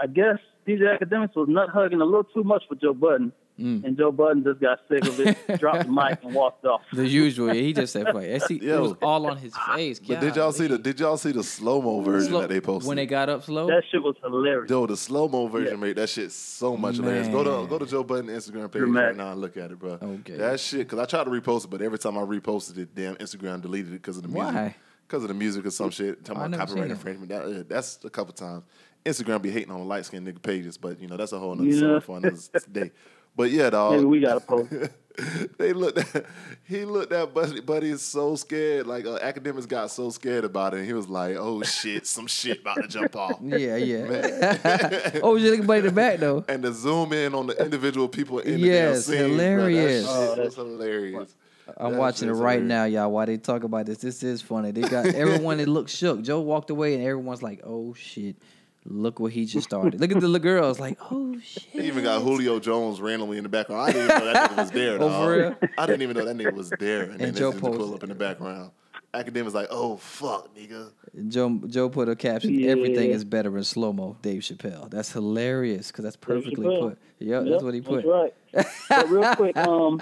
[0.00, 3.84] I guess DJ Akademiks was nut hugging a little too much for Joe Budden, Mm.
[3.84, 6.80] and Joe Budden just got sick of it, dropped the mic, and walked off.
[6.92, 7.52] The usual.
[7.52, 9.98] He just said, "Fuck." it." See, it was all on his face.
[10.00, 12.60] But did y'all see the Did y'all see the slow mo version Slow- that they
[12.62, 12.88] posted?
[12.88, 13.66] when they got up slow?
[13.66, 14.70] That shit was hilarious.
[14.70, 17.28] Yo, the slow mo version made that shit so much hilarious.
[17.28, 19.08] Go to go to Joe Budden Instagram page Dramatic.
[19.08, 19.98] right now and look at it, bro.
[20.02, 20.36] Okay.
[20.38, 23.16] That shit, because I tried to repost it, but every time I reposted it, damn
[23.16, 24.54] Instagram deleted it because of the music.
[24.54, 24.76] Why?
[25.06, 26.24] because of the music or some shit.
[26.24, 27.28] Talking about copyright infringement.
[27.28, 28.62] That, uh, that's a couple times.
[29.04, 31.54] Instagram be hating on the light skinned nigga pages, but you know that's a whole
[31.54, 31.76] nother Yeah.
[31.76, 32.36] story for another
[32.72, 32.90] day.
[33.36, 33.92] But yeah, dog.
[33.94, 34.72] Maybe we got to post.
[35.58, 36.24] they looked at
[36.64, 37.60] he looked at Buddy.
[37.60, 38.86] Buddy is so scared.
[38.86, 40.78] Like uh, Akademiks got so scared about it.
[40.78, 45.10] And he was like, "Oh shit, some shit about to jump off." Yeah, yeah.
[45.22, 46.44] oh, you looking buddy in the back though.
[46.48, 50.04] And to zoom in on the individual people in Yes, the damn scene, hilarious.
[50.04, 51.34] Bro, Oh, that shit that's- was hilarious.
[51.78, 52.68] I'm That watching it right hilarious.
[52.68, 53.12] now, y'all.
[53.12, 54.72] While they talk about this, this is funny.
[54.72, 56.20] They got everyone that looked shook.
[56.22, 58.36] Joe walked away, and everyone's like, "Oh shit,
[58.84, 62.04] look what he just started." Look at the little girls, like, "Oh shit." They even
[62.04, 63.82] got Julio Jones randomly in the background.
[63.82, 64.94] I didn't even know that nigga was there.
[65.00, 65.24] Oh, dog.
[65.24, 65.70] for real?
[65.78, 67.02] I didn't even know that nigga was there.
[67.02, 67.94] And, then And they Joe just pull posted.
[67.96, 68.70] up in the background.
[69.14, 70.90] Akademiks like, oh fuck, nigga.
[71.28, 72.64] Joe Joe put a caption.
[72.64, 74.16] Everything is better in slow mo.
[74.22, 74.90] Dave Chappelle.
[74.90, 76.98] That's hilarious because that's perfectly put.
[77.18, 78.04] Yep, Yep, that's what he put.
[78.52, 78.66] That's right.
[78.88, 79.98] But real quick, um,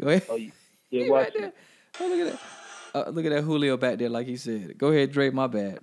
[0.00, 0.26] Go ahead.
[0.28, 0.50] oh, you,
[0.90, 1.46] yeah, He watch right there.
[1.46, 1.54] it.
[2.00, 2.40] Oh, look at that.
[3.06, 4.76] Uh, look at that Julio back there, like he said.
[4.78, 5.30] Go ahead, Dre.
[5.30, 5.78] My bad.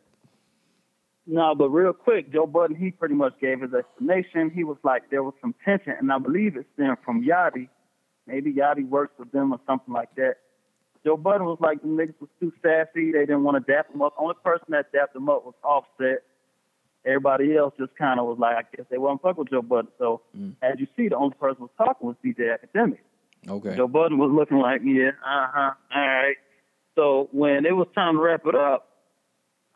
[1.32, 4.52] No, but real quick, Joe Budden, he pretty much gave his explanation.
[4.54, 7.70] He was like, there was some tension, and I believe it stemmed from Yachty.
[8.28, 10.36] Maybe Yachty works with them or something like that.
[11.06, 13.14] Joe Budden was like, the niggas was too sassy.
[13.14, 14.14] They didn't want to dap him up.
[14.18, 16.24] Only person that dapped him up was Offset.
[17.06, 19.90] Everybody else just kind of was like, I guess they wasn't fuck with Joe Budden.
[20.00, 20.22] So,
[20.62, 23.04] as you see, the only person was talking was DJ Academic.
[23.48, 23.78] Okay.
[23.78, 26.36] Joe Budden was looking like, yeah, uh huh, all right.
[26.96, 28.90] So when it was time to wrap it up,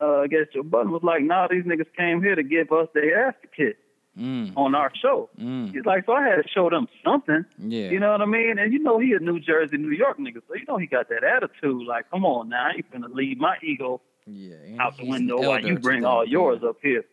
[0.00, 2.88] uh, I guess Joe Budden was like, nah, these niggas came here to give us
[2.94, 3.76] their ass to kick
[4.18, 5.28] Mm, on our show.
[5.38, 7.44] mm, He's like, so I had to show them something.
[7.58, 7.90] yeah.
[7.90, 8.58] You know what I mean?
[8.58, 11.10] And you know he a New Jersey, New York nigga, so you know he got
[11.10, 11.86] that attitude.
[11.86, 14.54] Like, come on now, I ain't finna leave my ego yeah.
[14.80, 16.10] out the window while you to bring them.
[16.10, 17.04] all yours up here.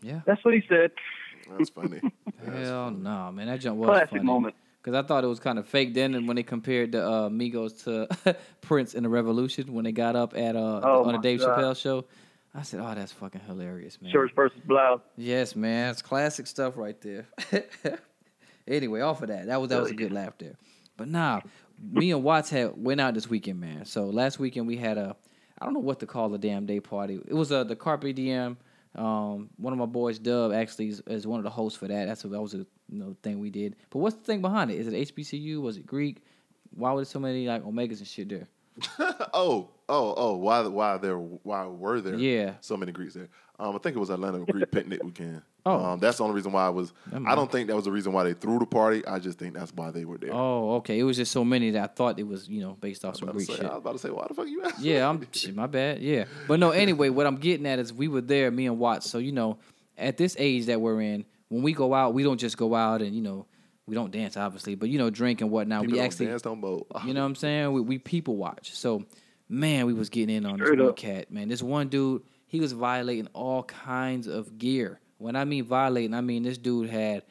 [0.00, 0.20] Yeah.
[0.26, 0.92] That's what he said.
[1.58, 2.00] That's funny.
[2.44, 3.48] Hell no, man.
[3.48, 4.22] That jump was Classic funny.
[4.22, 4.54] moment.
[4.86, 7.28] Cause I thought it was kind of fake then, and when they compared the uh,
[7.28, 11.18] Migos to Prince in the Revolution when they got up at uh, Oh, on the
[11.18, 11.58] Dave God.
[11.58, 12.04] Chappelle show,
[12.54, 15.00] I said, "Oh, that's fucking hilarious, man." Church versus blouse.
[15.16, 15.90] Yes, man.
[15.90, 17.26] It's classic stuff right there.
[18.68, 20.54] anyway, off of that, that was that was a good laugh there.
[20.96, 21.40] But nah,
[21.82, 23.86] me and Watts had went out this weekend, man.
[23.86, 25.16] So last weekend we had a
[25.58, 27.20] I don't know what to call the damn day party.
[27.26, 28.56] It was uh, the Carpe Diem.
[28.96, 32.06] Um, one of my boys, Dub, actually is, is one of the hosts for that.
[32.06, 32.66] That's a, that was a you
[32.98, 33.76] know thing we did.
[33.90, 34.78] But what's the thing behind it?
[34.78, 35.60] Is it HBCU?
[35.60, 36.22] Was it Greek?
[36.74, 38.48] Why were there so many like omegas and shit there?
[39.34, 40.36] oh, oh, oh!
[40.36, 41.18] Why, why there?
[41.18, 42.16] Why were there?
[42.16, 42.54] Yeah.
[42.60, 43.28] so many Greeks there.
[43.58, 45.42] Um, I think it was Atlanta Greek picnic weekend.
[45.66, 45.84] Oh.
[45.84, 46.92] um, that's the only reason why I was.
[47.12, 49.04] I don't think that was the reason why they threw the party.
[49.04, 50.32] I just think that's why they were there.
[50.32, 50.98] Oh, okay.
[50.98, 53.30] It was just so many that I thought it was you know based off some
[53.30, 53.64] Greek say, shit.
[53.64, 54.84] I was about to say, why the fuck you asking?
[54.84, 56.00] Yeah, I'm shit, my bad.
[56.00, 56.26] Yeah.
[56.46, 59.10] But no, anyway, what I'm getting at is we were there, me and Watts.
[59.10, 59.58] So, you know,
[59.98, 63.02] at this age that we're in, when we go out, we don't just go out
[63.02, 63.46] and, you know,
[63.86, 65.82] we don't dance obviously, but you know, drink and whatnot.
[65.82, 66.86] People we don't actually dance on boat.
[67.04, 67.72] you know what I'm saying?
[67.72, 68.74] We, we people watch.
[68.74, 69.04] So,
[69.48, 71.48] man, we was getting in on this Straight one cat, man.
[71.48, 75.00] This one dude, he was violating all kinds of gear.
[75.18, 77.22] When I mean violating, I mean this dude had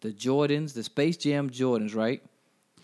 [0.00, 2.22] the Jordans, the Space Jam Jordans, right?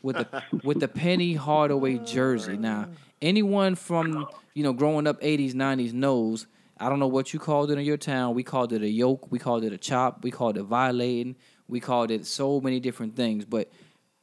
[0.02, 2.56] With the with the Penny Hardaway jersey.
[2.56, 2.88] Now,
[3.20, 6.46] anyone from you know growing up 80s, 90s knows.
[6.76, 8.34] I don't know what you called it in your town.
[8.34, 9.30] We called it a yoke.
[9.30, 10.24] We called it a chop.
[10.24, 11.36] We called it violating.
[11.68, 13.44] We called it so many different things.
[13.44, 13.70] But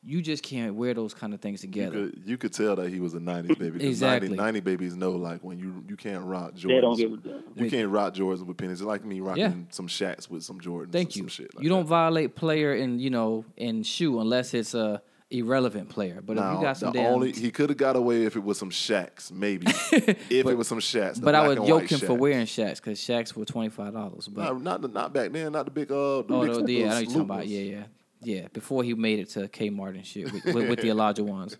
[0.03, 1.91] you just can't wear those kind of things You together.
[2.09, 3.77] could, you could tell that he was a 90s baby.
[3.79, 4.29] 'cause Exactly.
[4.29, 6.67] 90, 90 babies know, like, when you you can't rock Jordans.
[6.69, 7.43] They don't give a damn.
[7.55, 8.81] You can't rock Jordans with pennies.
[8.81, 9.53] It's like me rocking Yeah.
[9.69, 10.91] some Shaqs with some Jordans.
[10.91, 11.21] Thank you.
[11.23, 11.89] Some shit like you don't that.
[11.89, 16.21] violate player in you know in shoe unless it's a irrelevant player.
[16.25, 18.43] But if you got some the damn, only he could have got away if it
[18.43, 19.65] was some Shaqs, maybe.
[19.91, 21.15] if it was some Shaqs.
[21.15, 23.69] the but I black would yoke white him for wearing Shaqs because Shaqs were twenty
[23.69, 24.27] five dollars.
[24.27, 25.95] But Not, not, the- not back then, not the big uh.
[26.23, 27.47] The oh big, no, yeah, I know you're talking about.
[27.47, 27.83] Yeah, yeah,
[28.21, 28.47] yeah.
[28.53, 31.57] Before he made it to Kmart and shit with, with, with the Elijah ones.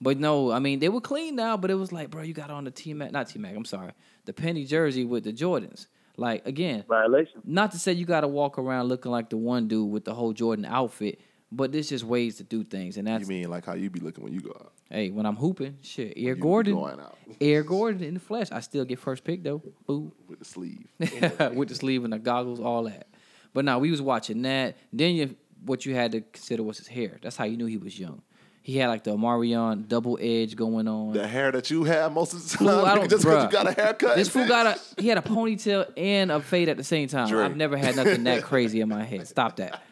[0.00, 2.50] But no, I mean they were clean now, but it was like, bro, you got
[2.50, 3.54] on the T Mac, not T Mac.
[3.56, 3.92] I'm sorry,
[4.24, 5.86] the Penny jersey with the Jordans.
[6.16, 7.40] Like again, Violation.
[7.44, 10.14] not to say you got to walk around looking like the one dude with the
[10.14, 13.64] whole Jordan outfit, but there's just ways to do things, and that's You mean like
[13.64, 14.72] how you be looking when you go out?
[14.90, 18.48] hey when I'm hooping, shit, Air You Gordon, going out Air Gordon in the flesh.
[18.52, 19.62] I still get first pick though.
[19.86, 20.12] Boo.
[20.28, 20.86] with the sleeve.
[20.98, 23.08] with the sleeve and the goggles, all that.
[23.52, 24.76] But now we was watching that.
[24.92, 27.18] Then you, what you had to consider was his hair.
[27.22, 28.22] That's how you knew he was young.
[28.62, 31.12] He had like the Omarion double edge going on.
[31.12, 33.50] the hair that you have most of the Fool, I time, don't- just because you
[33.50, 34.16] got a haircut.
[34.16, 37.34] this fool got a he had a ponytail and a fade at the same time.
[37.36, 39.28] I've never had nothing that crazy in my head.
[39.28, 39.82] Stop that.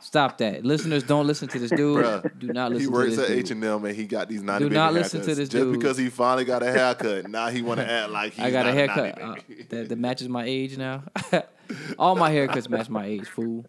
[0.00, 0.64] Stop that.
[0.64, 2.04] Listeners, don't listen to this dude.
[2.04, 3.36] Bruh, Do not listen to this He works at.
[3.36, 4.64] H and he got these ninety.
[4.64, 5.36] Do baby not listen to haircuts.
[5.36, 5.78] this Just dude.
[5.78, 8.66] because he finally got a haircut, now he want to act like he's I got
[8.66, 11.02] a haircut 90 uh, that, that matches my age now.
[11.98, 13.66] All my haircuts match my age, fool.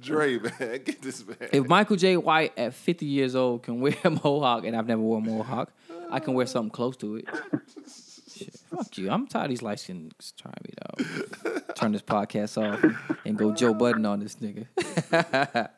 [0.00, 0.52] Dre, man,
[0.84, 1.36] get this man.
[1.52, 5.02] If Michael Jai White at 50 years old can wear a mohawk, and I've never
[5.02, 5.72] worn a mohawk,
[6.10, 7.28] I can wear something close to it.
[8.36, 9.10] Shit, Fuck you.
[9.10, 11.76] I'm tired of these light skins trying me dog.
[11.76, 12.84] Turn this podcast off
[13.24, 14.66] and go Joe Budden on this nigga.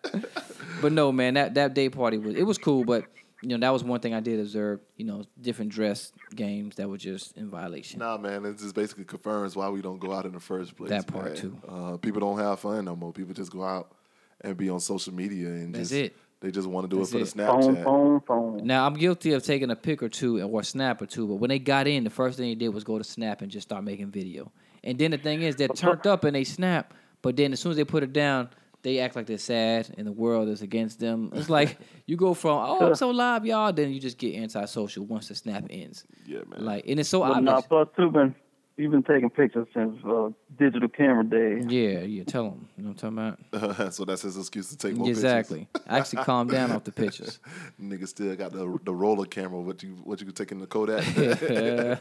[0.81, 3.05] but no, man, that that day party was it was cool, but
[3.51, 4.81] you know that was one thing I did observe.
[4.97, 8.01] You know, different dress games that were just in violation.
[8.01, 10.91] Nah, man, it just basically confirms why we don't go out in the first place.
[10.91, 11.37] That part, man.
[11.37, 11.57] too.
[11.69, 13.13] Uh, people don't have fun no more.
[13.13, 13.93] People just go out
[14.41, 16.17] and be on social media and That's just it.
[16.41, 17.29] they just want to do That's it it.
[17.29, 17.85] for the Phone, Snapchat.
[17.85, 18.67] phone, phone.
[18.67, 21.37] Now I'm guilty of taking a pic or two or a snap or two, but
[21.37, 23.69] when they got in, the first thing they did was go to Snap and just
[23.69, 24.51] start making video.
[24.85, 27.71] And then the thing is, they're turned up and they snap, but then as soon
[27.71, 28.51] as they put it down,
[28.87, 31.33] they act like they're sad and the world is against them.
[31.35, 35.05] It's like you go from oh I'm so live, y'all, then you just get antisocial
[35.05, 36.05] once the snap ends.
[36.25, 36.65] Yeah, man.
[36.65, 37.45] Like, and it's so But obvious.
[37.45, 38.33] now, plus two been
[38.77, 41.65] you've been taking pictures since uh, digital camera days.
[41.67, 42.23] Yeah, yeah.
[42.23, 42.69] Tell them.
[42.77, 43.17] You know what I'm
[43.51, 43.93] talking about?
[43.95, 45.25] so that's his excuse to take more pictures.
[45.25, 45.67] exactly.
[45.89, 47.39] I actually calmed down off the pictures.
[47.39, 47.73] pictures.
[47.83, 49.61] Nigga still got the the roller camera.
[49.61, 51.03] What you what you could take in the Kodak?
[51.13, 51.99] the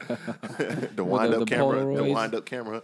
[1.03, 1.95] wind the up camera.
[1.95, 2.83] The wind up camera.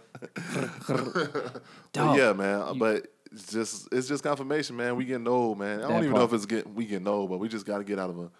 [1.94, 2.78] Yeah, man.
[2.78, 4.96] But it's just it's just confirmation, man.
[4.96, 5.78] We getting old, man.
[5.78, 7.78] I don't That even know if it's getting we getting old, but we just got
[7.78, 8.30] to get out of a.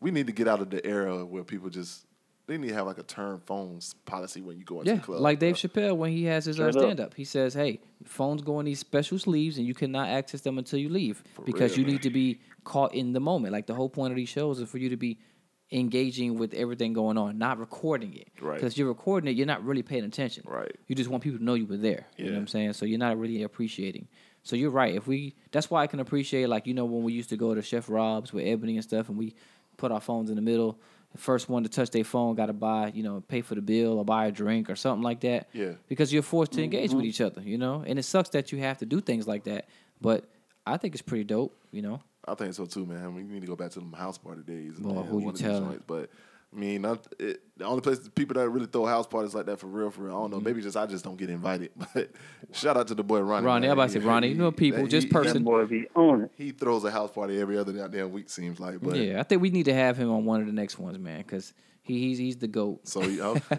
[0.00, 2.04] We need to get out of the era where people just
[2.46, 5.02] they need to have like a turn phones policy when you go into Yeah, the
[5.02, 5.20] club.
[5.20, 5.68] like Dave bro.
[5.70, 7.14] Chappelle when he has his uh, stand up.
[7.14, 10.78] He says, "Hey, phones go in these special sleeves, and you cannot access them until
[10.78, 11.92] you leave because real, you man.
[11.94, 13.52] need to be caught in the moment.
[13.52, 15.18] Like the whole point of these shows is for you to be
[15.72, 18.28] engaging with everything going on, not recording it.
[18.40, 18.54] Right.
[18.54, 20.44] Because you're recording it, you're not really paying attention.
[20.46, 20.74] Right.
[20.86, 22.06] You just want people to know you were there.
[22.16, 22.40] You know what Yeah.
[22.40, 22.72] I'm saying?
[22.74, 24.06] So you're not really appreciating.
[24.42, 24.94] So you're right.
[24.94, 27.54] If we, that's why I can appreciate like you know when we used to go
[27.54, 29.34] to Chef Rob's with Ebony and stuff, and we
[29.76, 30.78] put our phones in the middle.
[31.12, 33.62] The first one to touch their phone got to buy, you know, pay for the
[33.62, 35.48] bill or buy a drink or something like that.
[35.52, 35.72] Yeah.
[35.88, 37.06] Because you're forced to engage with mm-hmm.
[37.06, 39.66] each other, you know, and it sucks that you have to do things like that.
[40.00, 40.24] But
[40.66, 42.02] I think it's pretty dope, you know.
[42.26, 43.14] I think so too, man.
[43.14, 44.78] We need to go back to them house party days.
[44.78, 45.64] Boy, who you one telling?
[45.64, 45.84] joints.
[45.86, 46.10] But
[46.54, 49.58] I mean, not, it, the only place people that really throw house parties like that
[49.58, 50.12] for real, for real.
[50.12, 50.38] I don't Mm-hmm.
[50.38, 50.40] know.
[50.44, 51.70] Maybe just I just don't get invited.
[51.94, 52.10] But
[52.52, 53.46] shout out to the boy Ronnie.
[53.46, 53.78] Ronnie, I man.
[53.78, 54.28] about to say Ronnie.
[54.28, 55.34] You know people, he- just he- person.
[55.44, 56.30] That boy be on it.
[56.36, 58.30] He throws a house party every other goddamn week.
[58.30, 60.52] Seems like, but yeah, I think we need to have him on one of the
[60.52, 61.52] next ones, man, because
[61.86, 62.86] he, he's he's the goat.
[62.88, 63.34] So you oh.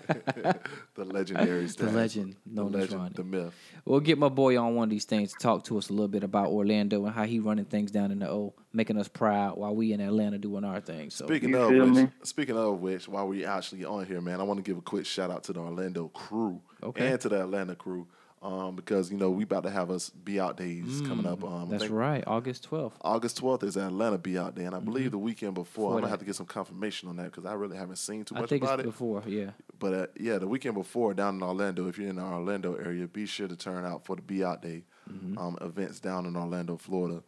[0.43, 0.53] know,
[0.95, 1.93] the legendary, The status.
[1.93, 3.13] legend the known as legend, Ronnie.
[3.15, 3.53] the myth.
[3.85, 6.07] We'll get my boy on one of these things to talk to us a little
[6.07, 9.57] bit about Orlando and how he running things down in the O, making us proud
[9.57, 11.09] while we in Atlanta doing our thing.
[11.09, 12.09] So Speaking You of which, me?
[12.23, 15.05] speaking of which, while we actually on here, man, I want to give a quick
[15.05, 17.07] shout out to the Orlando crew Okay.
[17.11, 18.07] and to the Atlanta crew,
[18.47, 21.43] um, because you know we about to have us be out days coming up.
[21.43, 22.93] Um, Mm, that's right, August 12th.
[23.01, 25.73] August twelfth is Atlanta be out day, and I believe the weekend before, Mm-hmm.
[25.73, 26.09] Before I'm gonna that.
[26.11, 28.49] have to get some confirmation on that because I really haven't seen too I much
[28.49, 28.91] think about it's it.
[28.91, 29.51] before, yeah.
[29.79, 33.05] But uh, yeah, the weekend before down in Orlando, if you're in the Orlando area,
[33.07, 35.37] be sure to turn out for the Be Out Day Mm-hmm.
[35.37, 37.23] um, events down in Orlando, Florida.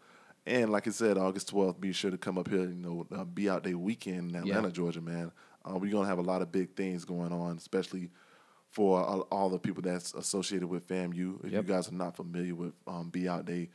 [0.45, 3.23] And like I said, August 12th, be sure to come up here, you know, uh,
[3.23, 4.73] Be Out Day weekend in Atlanta, Yeah.
[4.73, 5.31] Georgia, man.
[5.63, 8.09] Uh, we're going to have a lot of big things going on, especially
[8.71, 11.43] for all, all the people that's associated with FAMU.
[11.45, 11.67] If Yep.
[11.67, 13.69] you guys are not familiar with um, Be Out Day,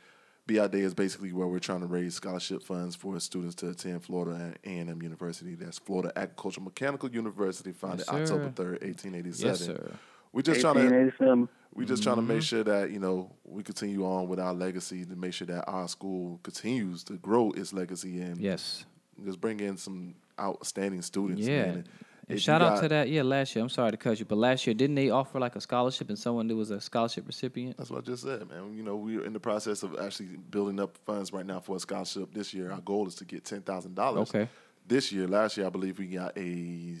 [0.47, 3.69] Be Out Day is basically where we're trying to raise scholarship funds for students to
[3.69, 5.55] attend Florida A&M University.
[5.55, 8.31] That's Florida Agricultural Mechanical University, founded Yes.
[8.31, 9.47] October 3rd, 1887.
[9.49, 9.91] Yes, sir.
[10.31, 11.49] We're just trying to 1887.
[11.73, 12.27] we just trying to Mm-hmm.
[12.33, 15.63] make sure that you know we continue on with our legacy to make sure that
[15.67, 18.85] our school continues to grow its legacy and Yes.
[19.25, 21.45] just bring in some outstanding students.
[21.47, 21.65] Yeah.
[21.65, 21.87] man.
[22.27, 23.61] If shout out to that, yeah, last year.
[23.63, 26.17] I'm sorry to cut you, but last year, didn't they offer like a scholarship and
[26.17, 27.77] someone that was a scholarship recipient?
[27.77, 28.73] That's what I just said, man.
[28.75, 31.79] You know, we're in the process of actually building up funds right now for a
[31.79, 32.71] scholarship this year.
[32.71, 34.29] Our goal is to get ten thousand dollars.
[34.29, 34.47] Okay.
[34.87, 36.95] This year, last year, I believe we got a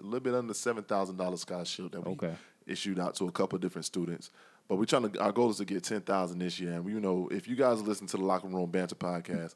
[0.00, 2.34] little bit under seven thousand dollars scholarship that we Okay.
[2.66, 4.30] issued out to a couple of different students.
[4.68, 5.20] But we're trying to.
[5.20, 6.72] Our goal is to get ten thousand this year.
[6.72, 9.54] And we, you know, if you guys listen to the Locker Room Banter podcast,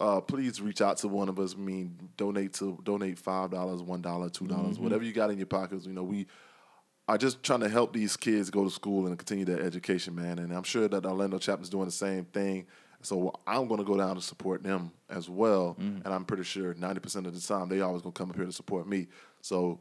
[0.00, 1.54] uh, please reach out to one of us.
[1.54, 4.84] I mean, donate to donate five dollars, one dollar, two dollars, Mm-hmm.
[4.84, 5.86] whatever you got in your pockets.
[5.86, 6.26] You know, we
[7.08, 10.38] are just trying to help these kids go to school and continue their education, man.
[10.38, 12.66] And I'm sure that Orlando chapter is doing the same thing.
[13.00, 15.76] So I'm going to go down to support them as well.
[15.80, 16.04] Mm.
[16.04, 18.44] And I'm pretty sure 90% of the time they always going to come up here
[18.44, 19.06] to support me.
[19.40, 19.78] So,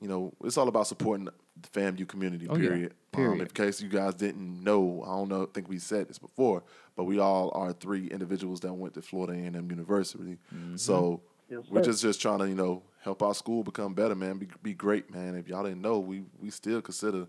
[0.00, 1.28] you know, it's all about supporting
[1.60, 2.68] the FAMU community, Oh, yeah.
[2.68, 2.94] period.
[3.16, 6.64] Um, in case you guys didn't know, I don't know, think we said this before,
[6.96, 10.38] but we all are three individuals that went to Florida A&M University.
[10.54, 10.76] Mm-hmm.
[10.76, 14.38] So Yes, we're just just trying to, you know, help our school become better, man.
[14.38, 15.34] Be be great, man.
[15.36, 17.26] If y'all didn't know, we we still consider,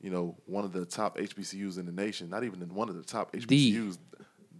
[0.00, 2.30] you know, one of the top HBCUs in the nation.
[2.30, 3.98] Not even one of the top HBCUs,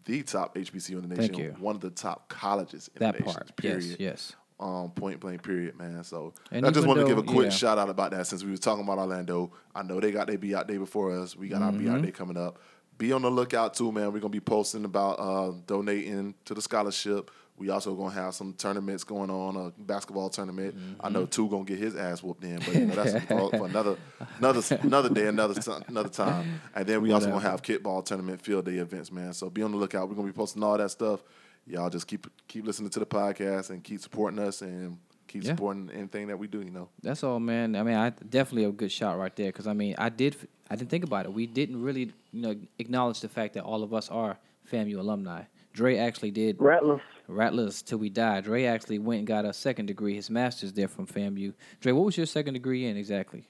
[0.04, 1.44] the, top HBCU in the Thank nation.
[1.46, 1.56] you.
[1.58, 3.32] One of the top colleges in That the nation.
[3.34, 3.56] part.
[3.56, 3.84] Period.
[3.84, 4.32] Yes, yes.
[4.60, 6.04] Um, point blank, period, man.
[6.04, 7.50] So And I just wanted to give a quick yeah.
[7.50, 9.50] shout out about that since we were talking about Orlando.
[9.74, 11.34] I know they got their be out day before us.
[11.34, 11.94] We got our be Mm-hmm.
[11.96, 12.58] out day coming up.
[12.98, 14.12] Be on the lookout too, man.
[14.12, 17.30] We're gonna be posting about uh, donating to the scholarship.
[17.56, 20.74] We also gonna have some tournaments going on, a basketball tournament.
[21.00, 21.12] I Mm-hmm.
[21.14, 23.96] know two gonna get his ass whooped in, but you know, that's for, for another
[24.38, 25.58] another another day, another
[25.88, 26.60] another time.
[26.74, 29.32] And then we also gonna have kickball tournament, field day events, man.
[29.32, 30.08] So be on the lookout.
[30.10, 31.22] We're gonna be posting all that stuff.
[31.70, 34.98] Y'all just keep keep listening to the podcast and keep supporting us and
[35.28, 35.50] keep Yeah.
[35.50, 36.60] supporting anything that we do.
[36.60, 36.88] You know.
[37.02, 37.76] That's all, man.
[37.76, 40.36] I mean, I definitely a good shot right there because I mean, I did,
[40.68, 41.32] I didn't think about it.
[41.32, 44.38] We didn't really, you know, acknowledge the fact that all of us are
[44.70, 45.42] FAMU alumni.
[45.72, 47.00] Dre actually did Rattlers.
[47.28, 48.42] Rattlers till we died.
[48.44, 51.54] Dre actually went and got a second degree, his master's there from FAMU.
[51.80, 53.46] Dre, what was your second degree in exactly?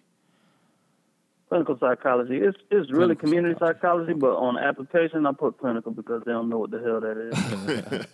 [1.50, 2.36] Clinical psychology.
[2.36, 3.78] It's it's really Clinical community psychology.
[3.80, 8.06] psychology, but on application I put clinical because they don't know what the hell that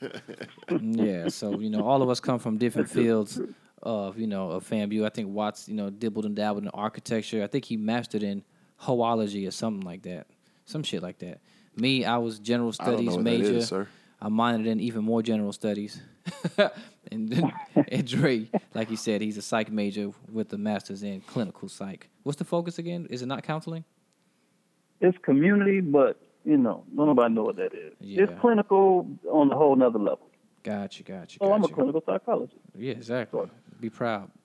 [0.71, 0.81] is.
[0.81, 3.39] yeah, so you know, all of us come from different fields
[3.83, 5.05] of you know of FAMU.
[5.05, 7.43] I think Watts, you know, dibbled and dabbled in architecture.
[7.43, 8.43] I think he mastered in
[8.81, 10.27] hoology or something like that,
[10.65, 11.41] some shit like that.
[11.77, 13.53] Me, I was general I don't know studies what major.
[13.53, 13.87] is, sir.
[14.21, 16.01] I minored in even more general studies.
[17.13, 17.53] and then
[17.89, 22.09] and Dre, like you said, he's a psych major with a master's in clinical psych.
[22.23, 23.07] What's the focus again?
[23.11, 23.85] Is it not counseling?
[25.01, 27.93] it's community, but you know, don't nobody know what that is.
[28.01, 28.23] Yeah.
[28.23, 30.31] It's clinical on a whole nother level.
[30.63, 32.59] Gotcha, gotcha, So I'm a clinical psychologist.
[32.77, 33.41] Yeah, exactly.
[33.41, 34.31] Sort Be proud.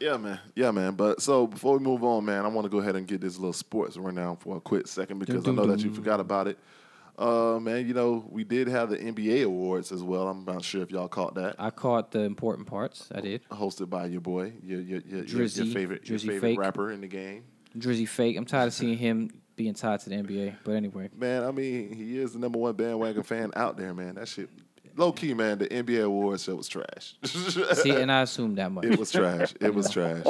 [0.00, 0.38] Yeah, man.
[0.54, 0.94] Yeah, man.
[0.94, 3.36] But so before we move on, man, I want to go ahead and get this
[3.36, 6.56] little sports rundown for a quick second because I know that you forgot about it.
[7.18, 10.28] Uh, man, you know we did have the NBA awards as well.
[10.28, 11.56] I'm not sure if y'all caught that.
[11.58, 13.08] I caught the important parts.
[13.12, 13.42] I did.
[13.50, 15.72] Hosted by your boy, your your your, your, your Drizzy.
[15.72, 16.58] favorite your Drizzy favorite Fake.
[16.60, 17.44] rapper in the game.
[17.76, 18.36] Drizzy fake.
[18.36, 20.56] I'm tired of seeing him being tied to the NBA.
[20.64, 24.14] But anyway, Man, I mean, he is the number one bandwagon fan out there, man.
[24.14, 24.48] That shit,
[24.96, 25.58] low key, man.
[25.58, 27.16] The NBA awards show was trash.
[27.24, 28.84] see, and I assumed that much.
[28.84, 29.54] It was trash.
[29.60, 30.24] It was trash.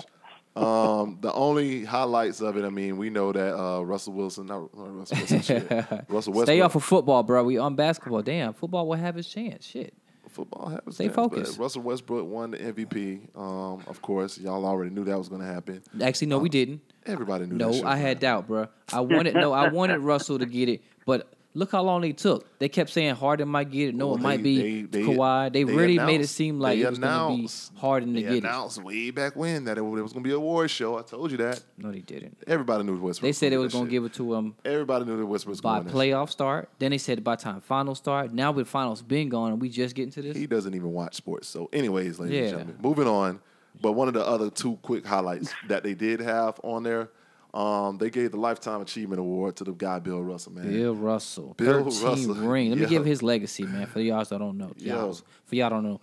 [0.58, 4.74] Um, the only highlights of it, I mean, we know that uh, Russell Wilson, not
[4.76, 5.70] not Russell Wilson, shit.
[5.70, 6.46] Russell Westbrook.
[6.46, 7.44] Stay off of football, bro.
[7.44, 8.22] We on basketball.
[8.22, 9.66] Damn, football will have his chance.
[9.66, 9.94] Shit.
[10.28, 10.68] football.
[10.68, 11.58] Happens Stay chance, focused.
[11.58, 13.36] Russell Westbrook won the MVP.
[13.36, 15.82] Um, of course, y'all already knew that was going to happen.
[16.02, 16.80] Actually, no, we didn't.
[17.06, 17.58] Everybody knew.
[17.58, 18.68] that No, I had doubt, bro.
[18.92, 22.46] I wanted no, I wanted Russell to get it, but look how long they took.
[22.58, 23.94] They kept saying Harden might get it.
[23.94, 25.52] No, Well, it might be they- they- Kawhi.
[25.52, 27.42] They, they really made it seem like it was going to
[27.74, 28.44] be Harden to They get it.
[28.44, 30.96] announced way back when that it was going to be a award show.
[30.98, 31.60] I told you that.
[31.76, 32.38] No, they didn't.
[32.46, 33.28] Everybody knew the Westbrook.
[33.28, 35.60] They said they was going to give it to him Everybody knew that Westbrook was
[35.60, 36.68] by going to playoff start.
[36.78, 38.32] Then they said by time finals start.
[38.32, 40.36] Now with finals been gone, and we just getting to this.
[40.36, 41.48] He doesn't even watch sports.
[41.48, 43.40] So, anyways, ladies and gentlemen, moving on.
[43.80, 47.10] But one of the other two quick highlights that they did have on there,
[47.54, 50.70] um, they gave the Lifetime Achievement Award to the guy Bill Russell, man.
[50.70, 52.34] Bill Russell, Bill thirteen Russell.
[52.48, 52.70] ring.
[52.70, 53.86] Let me give his legacy, man.
[53.86, 56.00] For y'all that don't know, y'all, for y'all don't know,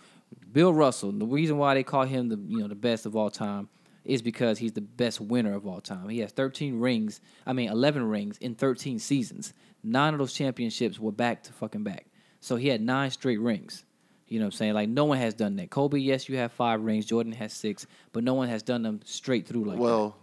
[0.52, 1.12] Bill Russell.
[1.12, 3.70] The reason why they call him the you know the best of all time
[4.04, 6.10] is because he's the best winner of all time.
[6.10, 7.22] He has thirteen rings.
[7.46, 9.54] I mean, eleven rings in thirteen seasons.
[9.84, 12.08] Nine of those championships were back to fucking back.
[12.40, 13.86] So he had nine straight rings.
[14.28, 14.74] You know what I'm saying?
[14.74, 15.70] Like no one has done that.
[15.70, 17.06] Kobe, yes, you have five rings.
[17.06, 19.82] Jordan has six, but no one has done them straight through like that.
[19.84, 20.16] well,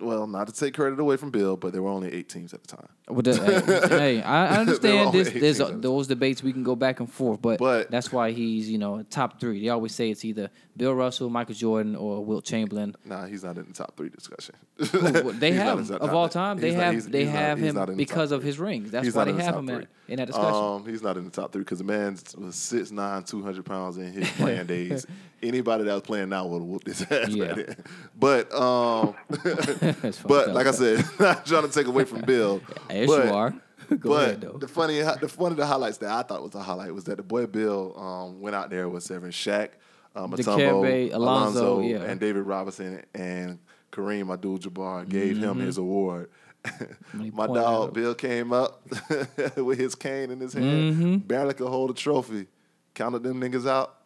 [0.00, 2.62] well, not to take credit away from Bill, but there were only eight teams at
[2.62, 2.88] the time.
[3.08, 5.30] Well, the, hey, I, I understand this.
[5.30, 5.82] There's teams.
[5.82, 9.02] those debates we can go back and forth, but, But- that's why he's you know
[9.10, 9.60] top three.
[9.62, 12.94] They always say it's either Bill Russell, Michael Jordan, or Wilt Chamberlain.
[13.04, 14.54] Nah, he's not in the top three discussion.
[14.92, 16.58] Well, They He's not have of all time.
[16.58, 18.46] They not- have he's- they he's have him not top because of three.
[18.48, 18.90] his rings.
[18.90, 19.76] That's why they the have him three.
[19.76, 20.54] in, in that discussion.
[20.54, 23.64] Um, he's not in the top three because the man was six nine, two hundred
[23.64, 25.06] pounds in his playing days.
[25.42, 27.28] Anybody that was playing now would have whooped his ass.
[27.28, 27.54] Yeah.
[27.54, 27.76] then.
[28.18, 29.14] But um,
[30.26, 32.60] but like I said, not trying to take away from Bill.
[32.90, 33.50] yes, but, you are.
[33.88, 36.62] go but ahead the funny, the one of the highlights that I thought was a
[36.62, 39.70] highlight was that the boy Bill um, went out there with Severin Shaq,
[40.16, 42.02] um, Mutombo, Alonzo, Alonzo, yeah.
[42.02, 43.58] and David Robinson and
[43.92, 46.30] Kareem Abdul-Jabbar gave him his award.
[47.14, 47.56] My dog
[47.88, 47.94] out.
[47.94, 48.82] Bill came up
[49.56, 51.16] with his cane in his hand, Mm-hmm.
[51.18, 52.46] barely could hold a trophy.
[52.94, 53.96] Counted them niggas out.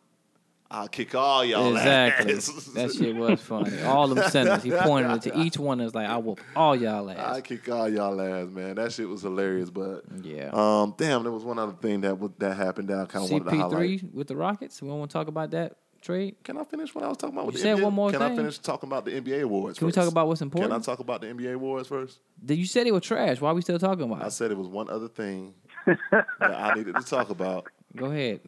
[0.70, 2.34] I'll kick all y'all Exactly.
[2.34, 2.48] ass.
[2.74, 3.80] that shit was funny.
[3.82, 4.64] All them sentences.
[4.64, 5.78] He pointed it to each one.
[5.78, 7.18] and was like, "I whoop all y'all ass.
[7.36, 8.74] I kick all y'all ass, man.
[8.76, 9.70] That shit was hilarious.
[9.70, 10.50] But Yeah.
[10.52, 13.50] um, damn, there was one other thing that that happened that I kind of wanted
[13.50, 14.00] to highlight.
[14.00, 14.80] CP3 with the Rockets.
[14.82, 16.36] We don't want to talk about that trade.
[16.44, 17.46] Can I finish what I was talking about?
[17.46, 17.82] With You the said NBA?
[17.82, 19.78] one more Can I finish talking about the NBA awards?
[19.78, 20.72] Can we talk about what's important?
[20.72, 20.80] Can?
[20.80, 22.20] I talk about the NBA awards first?
[22.44, 23.40] Did you said it was trash?
[23.40, 24.30] Why are we still talking about I it?
[24.32, 25.54] said it was one other thing
[25.86, 28.40] that I needed to talk about Go ahead.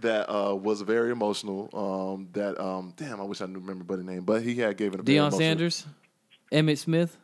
[0.00, 1.68] that uh, was very emotional.
[1.72, 4.94] Um, that um, damn, I wish I knew remember the name, but he had gave
[4.94, 5.86] it a very Deion Sanders,
[6.52, 7.16] Emmitt Smith,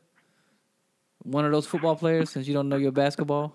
[1.22, 2.31] one of those football players.
[2.31, 3.53] Since you don't know your basketball,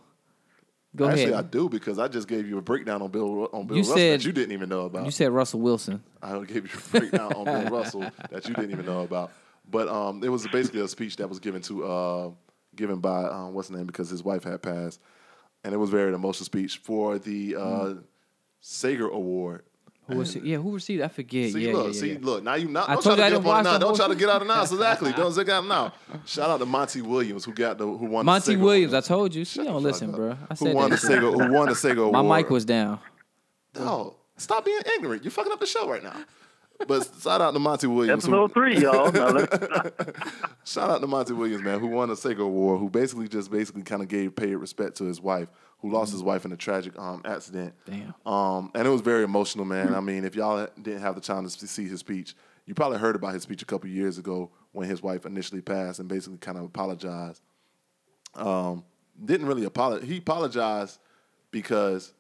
[0.96, 3.78] go Actually, I do because I just gave you a breakdown on Bill on Bill
[3.78, 5.06] You Russell said- that you didn't even know about.
[5.06, 6.04] You said Russell Wilson.
[6.22, 9.32] I gave you a breakdown on Bill Russell that you didn't even know about.
[9.70, 12.30] But um, it was basically a speech that was given to uh,
[12.76, 15.00] given by um, what's his name because his wife had passed,
[15.64, 17.94] and it was very emotional speech for the uh,
[18.62, 19.64] Sager Award.
[20.08, 20.58] Who was yeah?
[20.58, 21.02] Who received?
[21.02, 21.52] I forget.
[21.52, 22.18] See, yeah, look, yeah, see, yeah.
[22.22, 22.44] look.
[22.44, 22.88] Now you not.
[22.88, 23.78] Don't told try you to I get didn't up on it now.
[23.80, 24.62] Don't try to get out of now.
[24.62, 25.12] Exactly.
[25.14, 25.94] Don't get out now.
[26.26, 28.24] Shout out to Monty Williams who got the who won.
[28.26, 28.94] the Monty Sager Williams.
[28.94, 29.44] I told you.
[29.46, 30.16] She Shut don't listen, up.
[30.16, 30.38] bro.
[30.50, 31.02] I said Who won the that.
[31.02, 31.10] shit.
[31.10, 31.32] Sager?
[31.32, 33.00] Who won the Sager My mic was down.
[33.76, 35.24] No, stop being ignorant.
[35.24, 36.16] You're fucking up the show right now.
[36.88, 38.26] But shout out to Monty Williams.
[38.26, 39.12] who- Episode three, y'all.
[39.12, 39.46] Now,
[40.66, 43.84] Shout out to Monty Williams, man, who won the Sager Award, who basically just basically
[43.84, 45.48] kind of gave paid respect to his wife,
[45.86, 47.74] who lost his wife in a tragic um, accident.
[47.86, 48.16] Damn.
[48.26, 49.94] Um, and it was very emotional, man.
[49.94, 53.16] I mean, if y'all didn't have the time to see his speech, you probably heard
[53.16, 56.58] about his speech a couple years ago when his wife initially passed and basically kind
[56.58, 57.42] of apologized.
[58.34, 58.84] Um,
[59.24, 60.10] didn't really apologize.
[60.10, 61.00] He apologized
[61.52, 62.14] because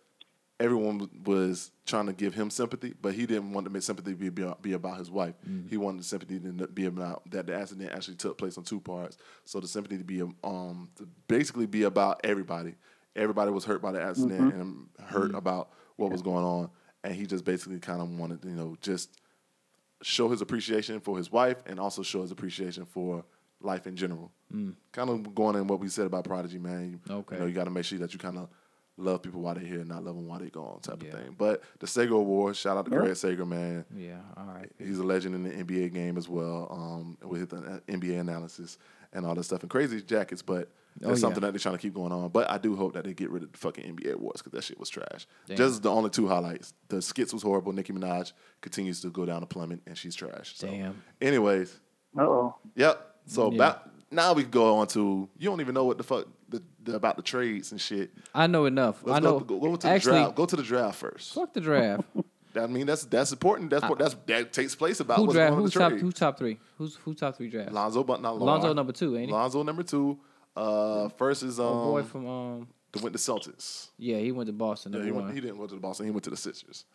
[0.59, 4.30] everyone was trying to give him sympathy, but he didn't want to make sympathy be,
[4.30, 5.36] be, be about his wife.
[5.70, 8.80] He wanted the sympathy to be about that the accident actually took place on two
[8.80, 9.18] parts.
[9.43, 12.76] So the sympathy to be um to basically be about everybody.
[13.16, 16.70] Everybody was hurt by the accident and hurt about what was going on,
[17.03, 19.09] and he just basically kind of wanted you know just
[20.01, 23.24] show his appreciation for his wife and also show his appreciation for
[23.61, 24.32] life in general.
[24.91, 26.91] Kind of going in what we said about Prodigy, man.
[27.07, 27.36] You, Okay.
[27.36, 28.49] You know, you got to make sure that you kind of
[28.97, 31.09] love people while they're here, and not love them while they're gone, type Yeah.
[31.09, 31.36] of thing.
[31.38, 33.86] But the Sager Award, shout out to Craig Sager, man.
[33.95, 34.20] Yeah.
[34.38, 34.72] All right.
[34.78, 38.78] He's a legend in the NBA game as well, um, with the uh, NBA analysis
[39.11, 40.41] and all that stuff and crazy jackets.
[40.41, 40.70] But
[41.04, 41.22] Oh, it's yeah.
[41.24, 42.30] something that they're trying to keep going on.
[42.30, 44.64] But I do hope that they get rid of the fucking NBA awards because that
[44.64, 45.28] shit was trash.
[45.48, 45.58] Damn.
[45.58, 46.74] Just the only two highlights.
[46.88, 47.74] The skits was horrible.
[47.74, 48.32] Nicki Minaj
[48.62, 50.56] continues to go down a plummet and she's trash.
[50.56, 51.02] So, Damn.
[51.22, 51.78] Anyways,
[52.18, 52.56] uh-oh.
[52.76, 53.16] Yep.
[53.28, 53.58] So Yeah.
[53.58, 56.62] back, now we can go on to you don't even know what the fuck the,
[56.84, 58.12] the, about the trades and shit.
[58.34, 59.02] I know enough.
[59.04, 59.39] Let's I know.
[59.39, 60.36] go, go, go to actually, the draft.
[60.36, 61.34] Go to the draft first.
[61.34, 62.04] fuck the draft.
[62.58, 63.70] I mean that's that's important.
[63.70, 65.50] That's what that's that takes place about who what's draft?
[65.50, 65.89] going on Who's the top?
[65.89, 66.02] trade.
[66.02, 66.60] Who's top three?
[66.78, 67.74] Who's who top three draft?
[67.74, 68.76] Lonzo, but not Lonzo Lamar.
[68.76, 69.34] number two, ain't he?
[69.34, 70.18] Lonzo number two.
[70.56, 72.68] Uh, first is um, Oh, boy from um.
[72.93, 73.89] the went to Celtics.
[73.97, 74.93] Yeah, he went to Boston.
[74.93, 76.06] Yeah, he, went, he didn't go to the Boston.
[76.06, 76.86] He went to the Sixers.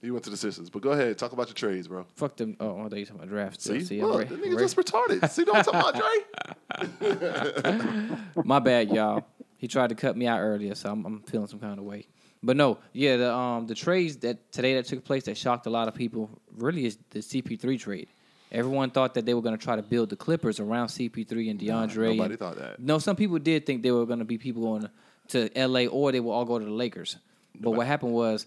[0.00, 0.70] He went to the Sixers.
[0.70, 2.06] But go ahead, talk about your trades, bro.
[2.14, 2.56] Fuck them.
[2.60, 3.60] Oh, I thought you talking about draft.
[3.60, 3.80] Still.
[3.80, 5.28] See, See, look, re- the nigga re- just retarded.
[5.28, 8.16] See, what I'm talking about, Dre?
[8.44, 9.24] My bad, y'all.
[9.56, 12.06] He tried to cut me out earlier, so I'm, I'm feeling some kind of way.
[12.44, 15.70] But no, yeah, the um the trades that today that took place that shocked a
[15.70, 18.08] lot of people really is the CP3 trade.
[18.50, 21.60] Everyone thought that they were going to try to build the Clippers around CP3 and
[21.60, 22.16] DeAndre.
[22.16, 22.80] nobody and- thought that.
[22.80, 24.88] No, some people did think there were going to be people going
[25.28, 27.16] to LA or they will all go to the Lakers.
[27.60, 28.46] But what happened was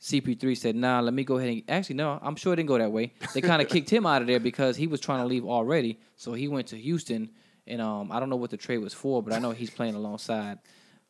[0.00, 2.78] CP3 said, "Nah, let me go ahead and actually no, I'm sure it didn't go
[2.78, 3.12] that way.
[3.34, 5.98] They kind of kicked him out of there because he was trying to leave already.
[6.16, 7.30] So he went to Houston,
[7.66, 9.94] and um, I don't know what the trade was for, but I know he's playing
[9.94, 10.58] alongside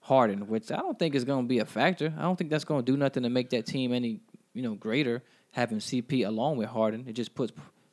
[0.00, 2.12] Harden, which I don't think is going to be a factor.
[2.18, 4.20] I don't think that's going to do nothing to make that team any
[4.52, 5.22] you know greater.
[5.52, 7.52] Having CP along with Harden, it just puts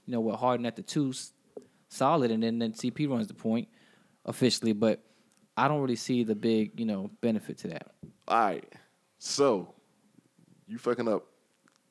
[0.09, 1.13] you know with Harden at the two
[1.89, 3.67] solid, and then then CP runs the point
[4.25, 5.03] officially, but.
[5.57, 7.87] I don't really see the big, you know, benefit to that.
[8.29, 8.63] All right.
[9.17, 9.73] So
[10.69, 11.25] you fucking up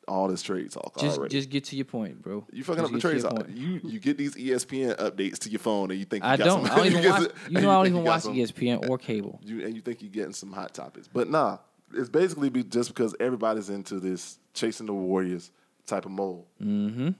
[0.07, 1.33] all this trade talk Just, already.
[1.37, 2.47] just get to your point, bro.
[2.51, 3.23] you fucking Just up the get to trades.
[3.25, 3.45] your talk.
[3.47, 3.59] point.
[3.59, 6.45] You you get these ESPN updates to your phone and you think you I got
[6.47, 6.65] don't.
[6.67, 7.23] Some, I don't even watch.
[7.25, 9.39] some- You know, I don't even watch some- ESPN or cable.
[9.45, 11.59] You and you think you're getting some hot topics, but nah.
[11.95, 15.51] It's basically be just because everybody's into this chasing the Warriors
[15.85, 16.47] type of mold.
[16.63, 17.11] Mm-hmm.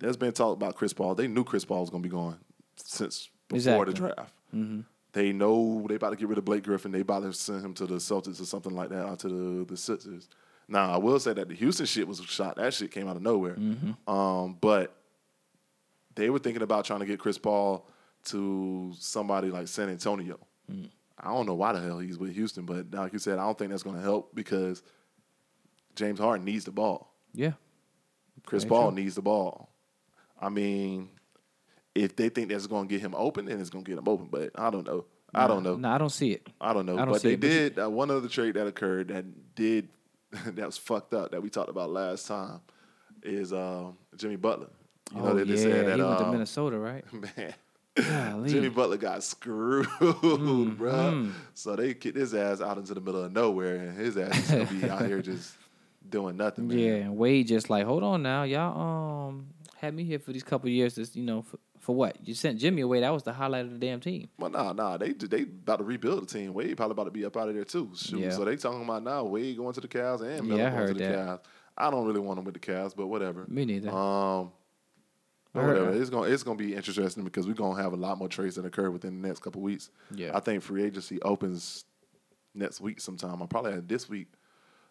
[0.00, 1.14] There's been talk about Chris Paul.
[1.14, 2.38] They knew Chris Paul was gonna be gone
[2.76, 3.92] since before Exactly.
[3.92, 4.34] the draft.
[4.54, 4.80] Mm-hmm.
[5.12, 6.92] They know they about to get rid of Blake Griffin.
[6.92, 9.64] They about to send him to the Celtics or something like that, or to the
[9.64, 10.28] the Sixers.
[10.68, 12.56] Now I will say that the Houston shit was a shot.
[12.56, 13.54] That shit came out of nowhere.
[13.56, 14.10] Mm-hmm.
[14.12, 14.96] Um, but
[16.14, 17.88] they were thinking about trying to get Chris Paul
[18.26, 20.38] to somebody like San Antonio.
[20.70, 20.90] Mm.
[21.18, 23.58] I don't know why the hell he's with Houston, but like you said, I don't
[23.58, 24.82] think that's going to help because
[25.94, 27.14] James Harden needs the ball.
[27.32, 27.52] Yeah.
[28.46, 29.02] Chris Paul true.
[29.02, 29.69] needs the ball.
[30.40, 31.10] I mean,
[31.94, 34.08] if they think that's going to get him open, then it's going to get him
[34.08, 34.28] open.
[34.30, 35.04] But I don't know.
[35.34, 35.76] I don't know.
[35.76, 36.48] No, I don't see it.
[36.60, 36.94] I don't know.
[36.94, 39.54] I don't but see they it, but did uh, one other trade that occurred that
[39.54, 39.88] did
[40.32, 42.60] that was fucked up that we talked about last time
[43.22, 44.68] is um, Jimmy Butler.
[45.14, 47.04] You know oh they yeah, just said that he went to um, Minnesota, right?
[47.12, 47.54] man.
[47.96, 48.50] Golly.
[48.50, 51.32] Jimmy Butler got screwed, Mm, bruh.
[51.54, 54.50] So they kicked his ass out into the middle of nowhere, and his ass is
[54.50, 55.56] gonna be out here just
[56.08, 56.68] doing nothing.
[56.68, 56.78] Man.
[56.78, 59.48] Yeah, and Wade just like, hold on now, y'all um
[59.80, 60.94] had me here for these couple years.
[60.94, 63.00] This, you know, for, for what you sent Jimmy away?
[63.00, 64.28] That was the highlight of the damn team.
[64.38, 64.98] Well, nah, nah.
[64.98, 66.52] They they about to rebuild the team.
[66.52, 67.90] Wade probably about to be up out of there too.
[67.96, 68.20] Shoot.
[68.20, 68.30] Yeah.
[68.30, 70.94] So they talking about now Wade going to the Cavs and Melo Yeah, going to
[70.94, 71.16] the that.
[71.16, 71.40] Cavs.
[71.78, 73.46] I don't really want him with the Cavs, but whatever.
[73.48, 73.88] Me neither.
[73.90, 74.52] Um,
[75.54, 75.92] but whatever.
[75.92, 76.00] that.
[76.00, 78.66] It's gonna it's gonna be interesting because we're gonna have a lot more trades that
[78.66, 79.88] occur within the next couple weeks.
[80.14, 80.32] Yeah.
[80.34, 81.86] I think free agency opens
[82.54, 83.42] next week sometime.
[83.42, 84.28] I probably had this week,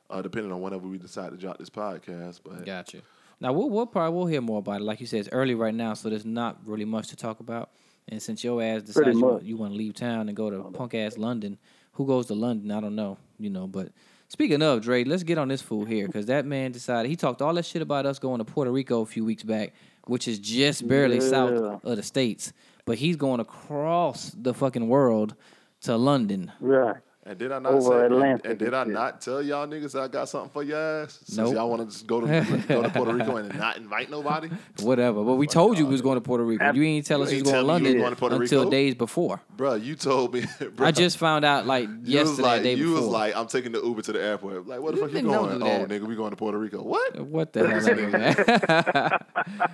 [0.09, 2.39] uh, depending on whenever we decide to drop this podcast.
[2.43, 3.01] But Gotcha.
[3.41, 4.83] Now we'll, we'll probably we'll hear more about it.
[4.83, 7.69] Like you said, it's early right now, so there's not really much to talk about.
[8.07, 10.63] And since your ass decides you, want- you want to leave town and go to
[10.71, 11.57] punk ass London,
[11.93, 12.71] who goes to London?
[12.71, 13.17] I don't know.
[13.39, 13.89] You know, but
[14.31, 17.41] Speaking of Dre, let's get on this fool here because that man decided he talked
[17.41, 19.73] all that shit about us going to Puerto Rico a few weeks back,
[20.05, 21.29] which is just barely Yeah.
[21.29, 22.53] south of the states.
[22.85, 25.33] But he's going across the fucking world
[25.81, 26.51] to London.
[26.59, 26.97] Right.
[27.29, 28.05] And did I not Over say?
[28.05, 31.19] and- Atlantic And, did I not tell y'all niggas I got something for your ass?
[31.25, 31.53] Since Nope.
[31.53, 32.27] y'all want to just go to
[32.67, 34.49] go to Puerto Rico and not invite nobody.
[34.81, 35.23] Whatever.
[35.23, 36.73] But we told you we was going to Puerto Rico.
[36.73, 38.41] You ain't tell us You you was going to tell me you London going to
[38.41, 38.71] until Rico?
[38.71, 39.39] days before.
[39.55, 40.43] Bro, you told me.
[40.75, 43.01] Bro, I just found out like yesterday, like day you before.
[43.01, 44.67] was like I'm taking the Uber to the airport.
[44.67, 45.61] Like, where the You fuck you going?
[45.61, 45.87] Oh, that.
[45.87, 46.81] nigga, we going to Puerto Rico.
[46.81, 47.19] What?
[47.19, 49.19] what the hell, I mean, man?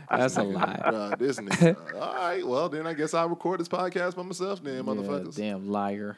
[0.10, 0.82] That's a lie.
[0.86, 1.78] Bruh, this nigga.
[2.01, 5.36] All right, well then I guess I'll record this podcast by myself, then, Yeah, motherfuckers.
[5.38, 6.18] damn liar.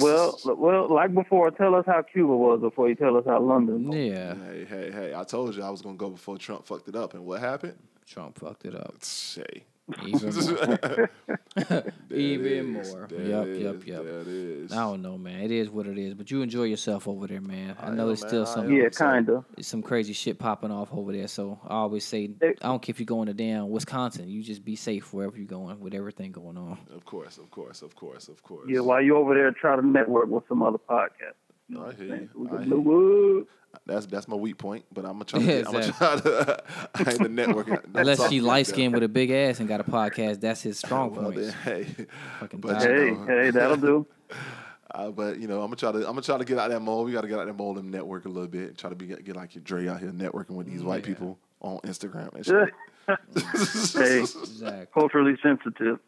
[0.00, 0.38] Well,
[0.74, 3.88] l- well, like before, tell us how Cuba was before you tell us how London.
[3.88, 3.96] was.
[3.96, 5.14] Yeah, hey, hey, hey!
[5.14, 7.76] I told you I was gonna go before Trump fucked it up, and what happened?
[8.06, 9.64] Trump fucked it up Say.
[10.06, 11.06] even more.
[11.56, 12.94] There Even it is.
[12.94, 13.06] more.
[13.10, 13.86] There Yup, it yup, is.
[13.86, 14.04] yup.
[14.04, 14.72] There it is.
[14.72, 15.40] I don't know, man.
[15.42, 16.14] It is what it is.
[16.14, 17.76] But you enjoy yourself over there, man.
[17.78, 18.48] I I know am, there's still man.
[18.48, 18.72] I some.
[18.72, 19.44] Yeah, kinda.
[19.60, 21.28] some crazy shit popping off over there.
[21.28, 24.28] So I always say, I don't care if you're going to damn Wisconsin.
[24.28, 26.78] You just be safe wherever you're going with everything going on.
[26.94, 28.66] Of course, of course, of course, of course.
[28.68, 31.34] Yeah, while you over there, try to network with some other podcasts.
[31.68, 32.48] You know I hear you.
[32.52, 33.46] I hear do what?
[33.86, 35.44] That's that's my weak point, but I'm gonna try to.
[35.44, 36.62] Yeah, Get, I'm gonna try to.
[36.94, 37.84] I ain't the networking.
[37.94, 41.10] Unless she light skinned with a big ass and got a podcast, that's his strong
[41.14, 41.36] Well, point.
[41.36, 42.06] then, hey,
[42.40, 42.84] Fucking but die.
[42.88, 44.06] you Hey, know, hey, that'll do.
[44.94, 45.98] uh, but you know, I'm gonna try to.
[45.98, 47.06] I'm gonna try to get out of that mold.
[47.06, 48.68] We got to get out of that mold and network a little bit.
[48.68, 51.38] And try to be get like your Dre out here networking with these white people
[51.60, 52.70] on Instagram and shit.
[53.06, 54.86] hey, Exactly.
[54.94, 55.98] culturally sensitive.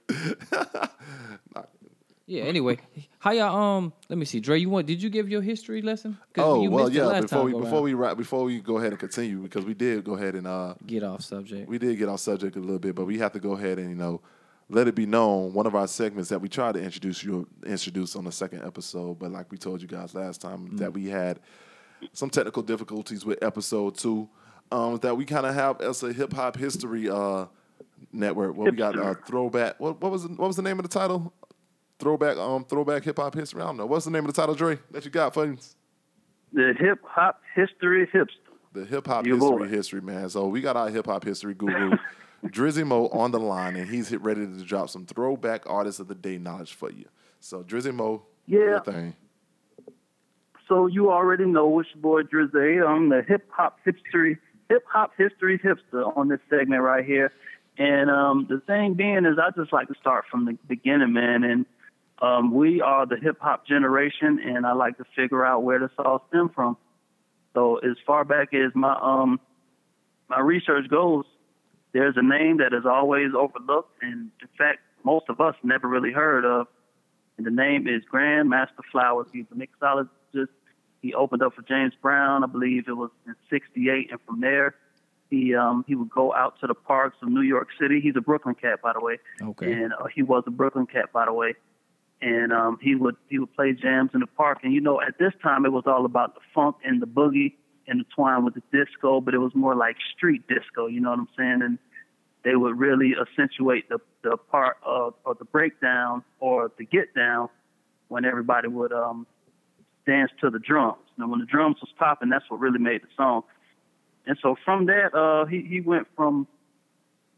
[2.28, 2.42] Yeah.
[2.42, 2.78] Anyway,
[3.20, 3.56] how y'all?
[3.78, 4.40] Um, let me see.
[4.40, 4.86] Dre, you want?
[4.88, 6.18] Did you give your history lesson?
[6.36, 7.06] Oh you well, missed it yeah.
[7.06, 7.84] last Before time we go before around.
[7.84, 10.74] we wrap, before we go ahead and continue because we did go ahead and uh
[10.86, 11.68] get off subject.
[11.68, 13.88] we did get off subject a little bit, but we have to go ahead and
[13.90, 14.20] you know
[14.68, 18.16] let it be known one of our segments that we tried to introduce you introduce
[18.16, 20.78] on the second episode, but like we told you guys last time Mm.
[20.78, 21.38] that we had
[22.12, 24.28] some technical difficulties with episode two.
[24.72, 27.46] Um, that we kind of have as a hip hop history uh
[28.12, 28.56] network.
[28.56, 29.78] What we got uh, throwback.
[29.78, 31.32] What what was the, what was the name of the title?
[31.98, 33.62] Throwback um throwback hip hop history.
[33.62, 33.86] I don't know.
[33.86, 34.78] What's the name of the title, Dre?
[34.90, 35.56] That you got for?
[36.52, 38.28] The hip hop history hipster.
[38.72, 39.68] The hip hop history boy.
[39.68, 40.28] history, man.
[40.28, 41.96] So we got our hip hop history guru,
[42.46, 46.14] Drizzy Mo, on the line, and he's ready to drop some throwback artists of the
[46.14, 47.06] day knowledge for you.
[47.40, 48.80] So Drizzy Mo, Yeah.
[48.80, 49.14] thing.
[50.68, 52.86] So you already know it's your boy Drizzy.
[52.86, 54.36] I'm the hip hop history
[54.68, 57.32] hip hop history hipster on this segment right here.
[57.78, 61.44] And um, the thing being is, I just like to start from the beginning, man.
[61.44, 61.66] And
[62.20, 65.90] um, we are the hip hop generation, and I like to figure out where this
[65.98, 66.76] all stemmed from.
[67.54, 69.40] So as far back as my um
[70.28, 71.24] my research goes,
[71.92, 76.12] there's a name that is always overlooked, and in fact, most of us never really
[76.12, 76.66] heard of.
[77.38, 79.26] And the name is Grandmaster Flowers.
[79.32, 80.48] He's a mixologist.
[81.02, 84.74] He opened up for James Brown, I believe it was in '68, and from there,
[85.30, 88.00] he um, he would go out to the parks of New York City.
[88.00, 89.70] He's a Brooklyn cat, by the way, Okay.
[89.72, 91.54] and uh, he was a Brooklyn cat, by the way.
[92.22, 95.18] And um, he would he would play jams in the park, and you know, at
[95.18, 97.52] this time it was all about the funk and the boogie
[97.86, 100.86] intertwined with the disco, but it was more like street disco.
[100.86, 101.60] You know what I'm saying?
[101.62, 101.78] And
[102.44, 107.48] they would really accentuate the the part of or the breakdown or the get down
[108.08, 109.26] when everybody would um
[110.06, 111.02] dance to the drums.
[111.18, 113.42] Now when the drums was popping, that's what really made the song.
[114.26, 116.46] And so from that, uh he, he went from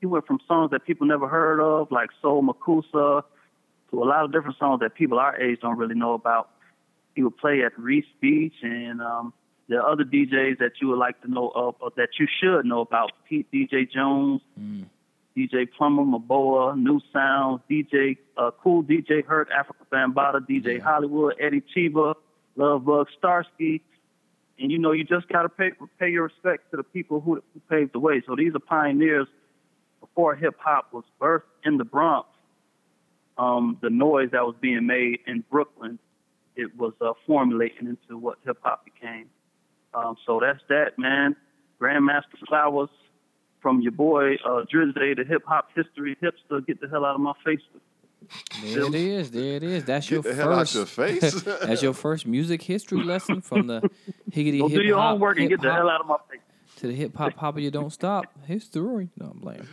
[0.01, 3.23] he went from songs that people never heard of, like Soul Makossa,
[3.91, 6.51] to a lot of different songs that people our age don't really know about.
[7.15, 9.33] He would play at Riis Beach and um
[9.69, 12.65] there are other DJs that you would like to know of or that you should
[12.65, 13.13] know about.
[13.29, 14.41] Pete DJ Jones,
[15.37, 21.63] DJ Plumber, Maboa, New Sounds, DJ uh, Kool DJ Herc, Afrika Bambaataa, DJ Hollywood, Eddie
[21.75, 22.15] Cheba,
[22.57, 23.83] Love Bug, Starsky.
[24.59, 27.61] And you know, you just gotta pay pay your respect to the people who, who
[27.69, 28.23] paved the way.
[28.27, 29.29] So these are pioneers
[30.01, 32.29] before hip hop was birthed in the Bronx.
[33.39, 35.99] Um, the noise that was being made in Brooklyn,
[36.57, 39.27] it was uh, formulating into what hip hop became.
[39.95, 41.37] Um, so that's that, man.
[41.81, 42.91] Grandmaster Flowers
[43.63, 46.67] from your boy uh, Drizzy, the hip hop history hipster.
[46.67, 47.61] Get the hell out of my face.
[48.63, 49.31] There it is.
[49.31, 49.85] There it is.
[49.85, 50.75] That's your Get the hell out first.
[50.75, 51.43] your face.
[51.43, 53.89] That's your first music history lesson from the
[54.33, 56.41] higgity Go hip do your homework and get the hell out of my face.
[56.79, 57.61] to the hip hop hopper.
[57.61, 59.11] You don't stop history.
[59.17, 59.67] No, I'm playing.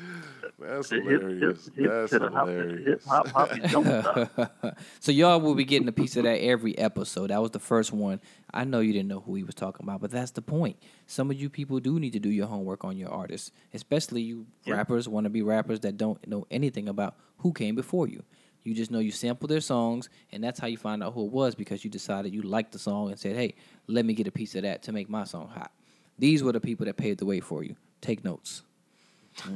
[0.57, 1.65] That's The hip, hilarious.
[1.65, 3.05] hip, hip That's to hilarious.
[3.05, 4.77] hop, hop, you don't stop.
[5.01, 7.29] so y'all will be getting a piece of that every episode.
[7.29, 8.21] That was the first one.
[8.53, 10.77] I know you didn't know who he was talking about, but that's the point.
[11.07, 14.45] Some of you people do need to do your homework on your artists, especially you
[14.63, 14.75] Yeah.
[14.75, 18.23] rappers, want to be rappers that don't know anything about who came before you.
[18.63, 21.31] You just know you sample their songs, and that's how you find out who it
[21.31, 23.55] was because you decided you liked the song and said, "Hey,
[23.87, 25.71] let me get a piece of that to make my song hot."
[26.17, 27.75] These were the people that paved the way for you.
[28.01, 28.61] Take notes.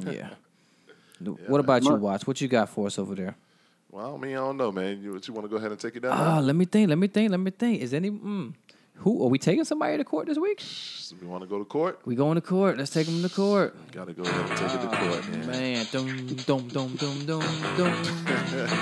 [0.06, 0.34] Yeah.
[1.20, 1.94] what about you.
[1.94, 2.26] Watts?
[2.26, 3.36] What you got for us over there?
[3.90, 5.02] Well, I mean, I don't know, man.
[5.02, 6.12] You, you want to go ahead and take it down?
[6.12, 6.88] Ah, let me think.
[6.88, 7.30] Let me think.
[7.30, 7.82] Let me think.
[7.82, 8.54] Is any mm,
[9.00, 10.60] who are we taking somebody to court this week?
[10.60, 12.00] So we want to go to court?
[12.04, 12.78] We going to court.
[12.78, 13.74] Let's take them to court.
[13.92, 15.46] Got to go ahead and take it to court, man.
[15.46, 17.42] Man, dum dum dum dum dum
[17.76, 18.02] dum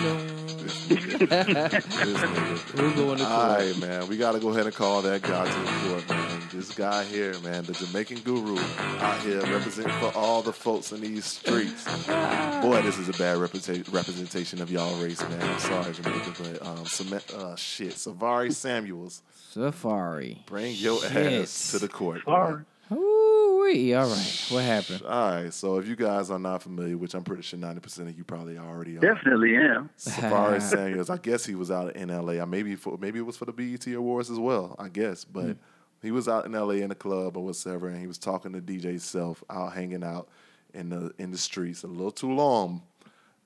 [0.05, 0.34] dum.
[0.68, 2.74] This nigga.
[2.76, 3.59] We're going to court.
[3.59, 4.09] right, man.
[4.09, 6.28] We got to go ahead and call that guy to the court, man.
[6.53, 11.01] This guy here, man, the Jamaican guru out here representing for all the folks in
[11.03, 11.84] these streets.
[12.07, 15.42] Boy, this is a bad representa- representation of y'all race, man.
[15.42, 19.22] I'm sorry, Jamaica, but um, Sam- uh, shit, Safaree Samuels,
[19.55, 20.44] Safaree.
[20.46, 21.42] bring your Shit.
[21.42, 22.22] ass to the court.
[22.24, 22.62] Sorry.
[22.92, 23.92] Ooh wee.
[23.94, 24.46] All right.
[24.49, 25.03] What happened?
[25.03, 28.16] All right, so if you guys are not familiar, which I'm pretty sure 90% of
[28.16, 29.01] you probably already are.
[29.01, 29.90] Definitely am.
[29.99, 31.11] Safaree Samuels.
[31.11, 32.40] I guess he was out in LA.
[32.42, 34.74] I maybe for maybe it was for the BET Awards as well.
[34.78, 35.59] I guess, but
[36.03, 38.61] he was out in LA in a club or whatever, and he was talking to
[38.61, 40.28] DJ Self out hanging out
[40.74, 42.82] in the in the streets a little too long,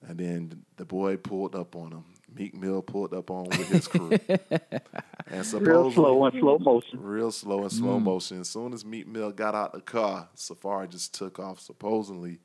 [0.07, 2.05] and then the boy pulled up on him.
[2.35, 4.11] Meek Mill pulled up on with his crew,
[5.27, 7.01] and supposedly Real slow and slow motion.
[7.03, 8.03] real slow and slow mm.
[8.03, 8.41] motion.
[8.41, 11.61] As soon as Meek Mill got out of the car, Safaree just took off.
[11.61, 12.39] Supposedly,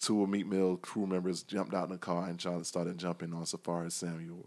[0.00, 3.32] two of Meek Mill crew members jumped out in the car and tried, started jumping
[3.32, 4.46] on Safaree Samuels.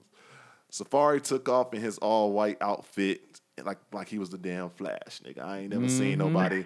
[0.72, 5.22] Safaree took off in his all white outfit, like like he was the damn Flash,
[5.26, 5.44] nigga.
[5.44, 6.34] I ain't never seen mm-hmm.
[6.34, 6.66] nobody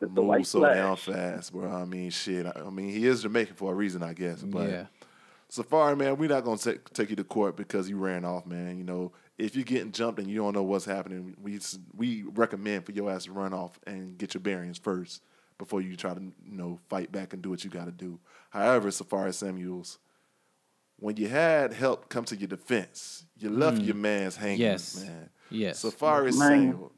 [0.00, 1.70] The move white so damn fast, bro.
[1.70, 2.46] I mean, shit.
[2.46, 4.42] I, I mean, he is Jamaican for a reason, I guess.
[4.42, 4.86] But yeah.
[5.50, 8.78] Safaree, man, we're not gonna take, take you to court because you ran off, man.
[8.78, 11.60] You know, if you're getting jumped and you don't know what's happening, we
[11.94, 15.22] we recommend for your ass to run off and get your bearings first
[15.58, 18.18] before you try to you know fight back and do what you got to do.
[18.50, 19.98] However, Safaree Samuels,
[20.98, 23.86] when you had help come to your defense, you left mm.
[23.86, 25.04] your man's hanging, Yes.
[25.04, 25.28] man.
[25.52, 25.82] Yes.
[25.82, 26.72] Safaree Man.
[26.72, 26.92] Samuel,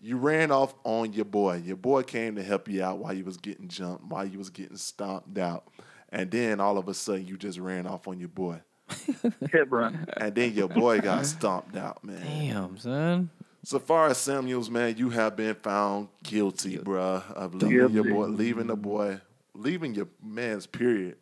[0.00, 1.62] you ran off on your boy.
[1.64, 4.50] Your boy came to help you out while you was getting jumped, while you was
[4.50, 5.68] getting stomped out.
[6.08, 8.60] And then all of a sudden you just ran off on your boy.
[9.50, 10.04] Kept running.
[10.16, 12.22] And then your boy got stomped out, man.
[12.22, 13.30] Damn, son.
[13.64, 18.76] Safaree Samuels, man, you have been found guilty, bruh, of leaving your boy, leaving the
[18.76, 19.20] boy,
[19.54, 21.16] leaving your man's period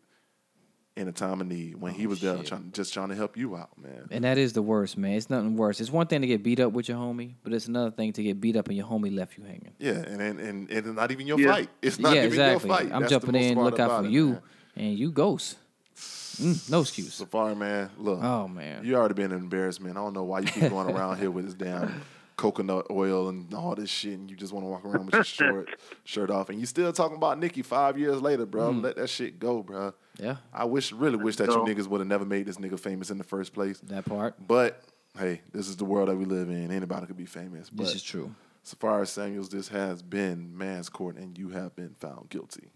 [0.98, 3.54] in a time of need when he was there trying, just trying to help you
[3.56, 4.08] out, man.
[4.10, 5.12] And that is the worst, man.
[5.12, 5.80] It's nothing worse.
[5.80, 8.22] It's one thing to get beat up with your homie, but it's another thing to
[8.22, 9.72] get beat up and your homie left you hanging.
[9.78, 11.52] Yeah, and and, and, and it's not even your Yeah.
[11.52, 11.70] fight.
[11.80, 12.68] It's not yeah, even exactly.
[12.68, 12.92] your fight.
[12.92, 14.42] I'm That's jumping in, smart look out for it, you, man.
[14.76, 15.56] and you ghost.
[16.40, 17.20] Mm, no excuse.
[17.20, 18.20] Safaree, man, look.
[18.22, 18.84] Oh man.
[18.84, 19.96] You already been an embarrassment.
[19.96, 22.02] I don't know why you keep going around here with this damn
[22.38, 25.24] coconut oil and all this shit, and you just want to walk around with your
[25.24, 25.68] short
[26.04, 28.72] shirt off, and you still talking about Nicki five years later, bro.
[28.72, 28.82] Mm.
[28.82, 29.92] Let that shit go, bro.
[30.18, 33.10] Yeah, I wish, really wish that you niggas would have never made this nigga famous
[33.10, 33.80] in the first place.
[33.80, 34.34] that part.
[34.46, 34.82] But
[35.18, 36.70] hey, this is the world that we live in.
[36.70, 37.68] Anybody could be famous.
[37.68, 38.34] But This is true.
[38.64, 42.68] Safaree Samuels, this has been man's court, and you have been found guilty.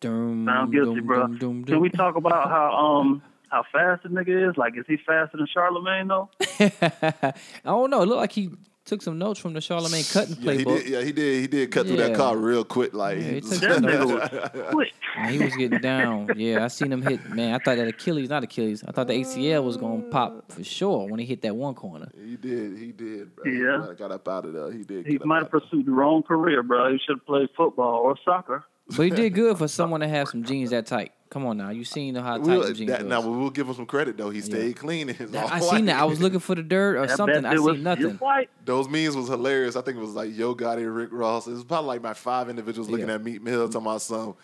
[0.00, 1.20] Dum, Found guilty, dum, bro.
[1.26, 4.56] dum, dum, Can we talk about how um how fast the nigga is?
[4.56, 6.28] Like, is he faster than Charlemagne though?
[6.60, 7.32] I
[7.64, 8.02] don't know.
[8.02, 8.50] It looked like he
[8.92, 10.78] took some notes from the Charlemagne cutting Yeah, he playbook.
[10.82, 10.88] did.
[10.88, 11.40] Yeah, he did.
[11.40, 12.92] He did cut through that car real quick.
[12.92, 14.32] Like Yeah, he took some notes.
[14.32, 14.92] was quick.
[15.28, 16.30] He was getting down.
[16.36, 17.28] Yeah, I seen him hit.
[17.30, 18.84] Man, I thought that Achilles, not Achilles.
[18.86, 22.08] I thought the ACL was gonna pop for sure when he hit that one corner.
[22.14, 22.76] he did.
[22.76, 23.34] He did.
[23.34, 23.50] Bro.
[23.50, 23.88] Yeah.
[23.90, 24.70] He got up out of there.
[24.72, 25.06] He did.
[25.06, 26.92] He might have pursued the wrong career, bro.
[26.92, 28.64] He should have played football or soccer.
[28.96, 31.12] But he did good for someone to have some jeans that tight.
[31.32, 33.08] Come on now, you seen how tight We'll, the jeans that, was.
[33.08, 34.28] now we'll give him some credit though.
[34.28, 35.08] He stayed clean.
[35.08, 35.98] In his That- all I seen that.
[35.98, 37.46] I was looking for the dirt or That something.
[37.46, 38.20] I it seen nothing.
[38.66, 39.74] Those memes was hilarious.
[39.74, 41.46] I think it was like Yo Gotti and Rick Ross.
[41.46, 43.14] It was probably like my five individuals looking Yeah.
[43.14, 44.34] at Meek Mill talking about some.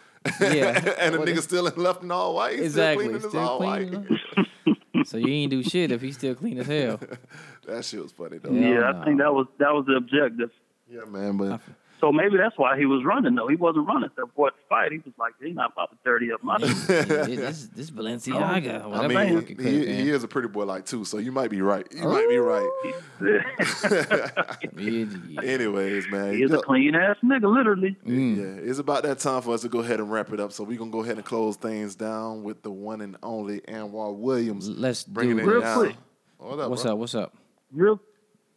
[0.40, 0.94] Yeah.
[0.98, 2.52] and the What nigga still left and all white.
[2.54, 3.04] He's Exactly.
[3.04, 5.06] Still clean Still all clean, white.
[5.06, 6.98] So you ain't do shit if he's still clean as hell.
[7.66, 8.50] that shit was funny though.
[8.50, 8.60] Yeah.
[8.60, 9.00] Yeah, Yeah, no.
[9.00, 10.50] I think that was that was the objective.
[10.90, 11.36] Yeah, man.
[11.36, 11.60] But
[12.00, 13.48] So maybe that's why he was running though.
[13.48, 14.92] He wasn't running to avoid the fight.
[14.92, 16.56] He was like, he's not about to dirty up my.
[16.60, 16.66] Yeah,
[17.26, 18.84] this this Balenciaga.
[18.84, 21.04] I mean, the fuck it could've he, he is a pretty boy like too.
[21.04, 21.86] So you might be right.
[21.92, 22.68] You might be right.
[23.20, 24.30] Yeah,
[24.76, 25.40] yeah.
[25.42, 26.34] Anyways, man.
[26.34, 27.96] he is a clean ass nigga, literally.
[28.06, 28.36] Mm.
[28.36, 30.52] Yeah, it's about that time for us to go ahead and wrap it up.
[30.52, 34.14] So we're gonna go ahead and close things down with the one and only Anwar
[34.14, 34.68] Williams.
[34.68, 35.46] Let's bring do it it.
[35.46, 35.78] Real down.
[35.78, 35.96] quick.
[36.38, 36.92] What up, What's bro?
[36.92, 36.98] up?
[36.98, 37.36] What's up?
[37.72, 38.00] Real,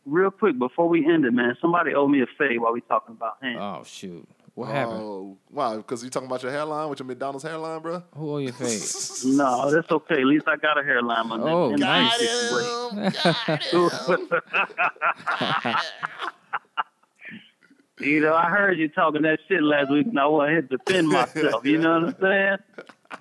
[0.06, 1.56] real quick before we end it, man.
[1.62, 3.58] Somebody owe me a fade while we talking about him.
[3.58, 4.28] Oh shoot.
[4.54, 5.00] What happened?
[5.02, 8.04] Oh, wow, because you talking about your hairline with your McDonald's hairline, bro?
[8.18, 9.24] Who owe you a face?
[9.26, 10.16] no, that's okay.
[10.20, 11.28] At least I got a hairline.
[11.30, 12.18] My Oh, in nice.
[12.20, 12.30] this
[13.70, 14.30] situation.
[18.02, 21.08] you know, I heard you talking that shit last week, and I want to defend
[21.08, 21.66] myself.
[21.66, 22.58] You know what I'm saying?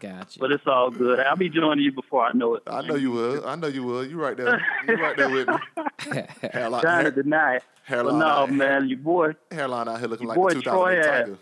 [0.01, 0.38] Gotcha.
[0.40, 1.20] But it's all good.
[1.20, 2.62] I'll be joining you before I know it.
[2.66, 3.46] I know you will.
[3.46, 4.05] I know you will.
[4.05, 4.61] You right there.
[4.88, 5.55] You right there with me.
[6.53, 7.62] Hairline, Trying to hair, deny it.
[7.86, 11.03] But hairline, no, out, man, your boy, hairline out here looking like boy the 2008
[11.03, 11.38] Troy Tiger.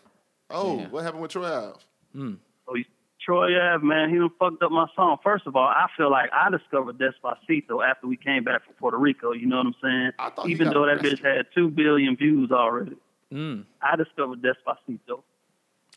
[0.50, 0.90] Oh, Damn.
[0.90, 1.78] what happened with Troy Ave?
[2.16, 2.86] oh, he-
[3.24, 5.18] Troy Ave, man, he done fucked up my song.
[5.22, 8.96] First of all, I feel like I discovered Despacito after we came back from Puerto
[8.96, 9.32] Rico.
[9.32, 10.10] You know what I'm saying?
[10.18, 12.96] I thought you Even though that bitch had two billion views already,
[13.32, 13.64] Mm.
[13.82, 15.22] I discovered Despacito.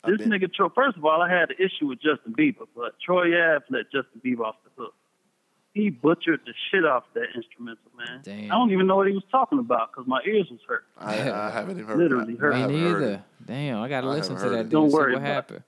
[0.03, 2.67] I've This been- nigga, Troy, first of all, I had an issue with Justin Bieber,
[2.75, 4.93] but Troy Ave let Justin Bieber off the hook.
[5.73, 8.19] He butchered the shit off that instrumental, man.
[8.23, 8.51] Damn.
[8.51, 10.83] I don't even know what he was talking about because my ears was hurt.
[10.97, 11.97] I, I haven't even heard.
[11.97, 12.53] Literally I, hurt.
[12.55, 13.23] Me haven't heard neither.
[13.45, 14.71] Damn, I gotta I listen to that dude.
[14.71, 15.63] Don't see worry what happened.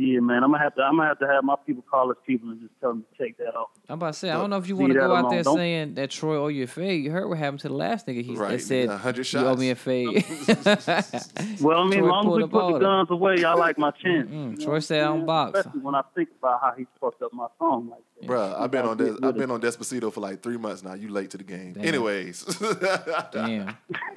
[0.00, 0.82] Yeah, man, I'm gonna have to.
[0.82, 3.24] I'm gonna have to have my people call his people and just tell them to
[3.24, 3.70] take that off.
[3.88, 5.30] I'm about to say, I don't know if you want to go out alone.
[5.32, 7.02] there Don't- saying that Troy owe you a fade.
[7.02, 8.22] You heard what happened to the last nigga.
[8.22, 10.24] He Right, that said, a hundred you owe me a fade.
[11.60, 13.76] Well, I mean, Troy as long as we put all the guns away, I like
[13.76, 14.30] my chance.
[14.30, 15.58] Mm, You know Troy what I'm said I don't box.
[15.58, 18.28] Especially when I think about how he fucked up my song like that.
[18.28, 20.94] Bruh, I've been on Get Des- I've been on Despacito for like three months now.
[20.94, 21.72] You late to the game.
[21.72, 21.84] Damn.
[21.84, 22.44] Anyways,
[23.32, 23.76] Damn.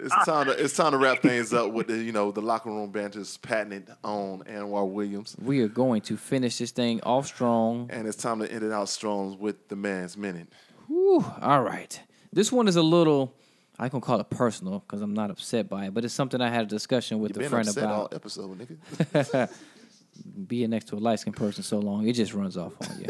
[0.00, 2.70] it's time to it's time to wrap things up with the you know the locker
[2.70, 7.88] room banter's patented on Anwar Williams, We are going to finish this thing off strong.
[7.92, 10.48] and it's time to end it out strong with the man's minute.
[10.88, 12.00] Whew, all right.
[12.32, 13.34] This one is a little,
[13.78, 16.50] I can call it personal because I'm not upset by it, but it's something I
[16.50, 18.14] had a discussion with You've a been friend upset all about.
[18.14, 19.50] episode, nigga.
[20.46, 23.08] Being next to a light skinned person so long, it just runs off on you.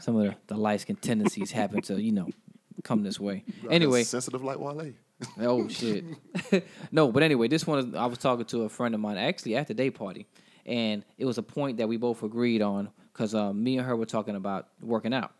[0.00, 2.28] Some of the, the light skinned tendencies happen to, you know,
[2.82, 3.44] come this way.
[3.70, 4.92] Anyway, sensitive like Wale.
[5.40, 6.04] Oh shit.
[6.92, 9.66] no, but anyway, this one I was talking to a friend of mine actually at
[9.66, 10.26] the day party,
[10.64, 13.96] and it was a point that we both agreed on because um, me and her
[13.96, 15.32] were talking about working out.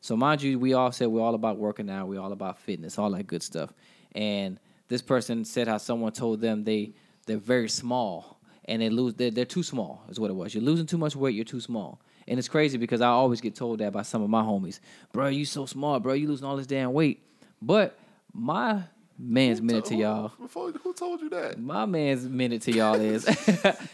[0.00, 2.98] So mind you, we all said we're all about working out, we're all about fitness,
[2.98, 3.72] all that good stuff.
[4.12, 6.92] And this person said how someone told them they
[7.26, 10.54] they're very small and they lose they're, they're too small is what it was.
[10.54, 12.00] You're losing too much weight, you're too small.
[12.28, 14.80] And it's crazy because I always get told that by some of my homies.
[15.12, 17.22] Bro, you so small, bro, you losing all this damn weight.
[17.60, 17.98] But
[18.32, 18.82] my
[19.18, 20.32] man's minute to Who- y'all.
[20.40, 21.58] Before, who told you that?
[21.60, 23.26] My man's minute to y'all is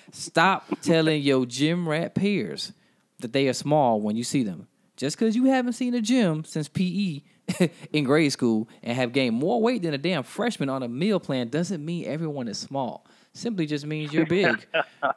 [0.12, 2.72] stop telling your gym rat peers
[3.20, 4.66] that they are small when you see them.
[4.96, 7.22] Just because you haven't seen a gym since PE
[7.92, 11.18] in grade school and have gained more weight than a damn freshman on a meal
[11.18, 13.06] plan doesn't mean everyone is small.
[13.32, 14.66] Simply just means you're big.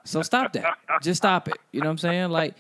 [0.06, 0.78] so stop that.
[1.02, 1.56] Just stop it.
[1.72, 2.30] You know what I'm saying?
[2.30, 2.56] Like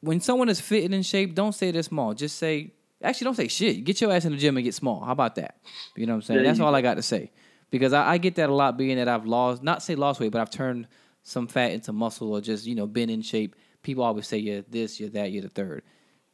[0.00, 2.14] when someone is fit and in shape, don't say they're small.
[2.14, 2.72] Just say,
[3.02, 3.84] actually, don't say shit.
[3.84, 5.04] Get your ass in the gym and get small.
[5.04, 5.56] How about that?
[5.96, 6.42] You know what I'm saying?
[6.44, 7.30] That's all I got to say.
[7.70, 10.32] Because I, I get that a lot, being that I've lost, not say lost weight,
[10.32, 10.88] but I've turned
[11.22, 13.54] some fat into muscle or just, you know, been in shape.
[13.82, 15.82] People always say you're this, you're that, you're the third.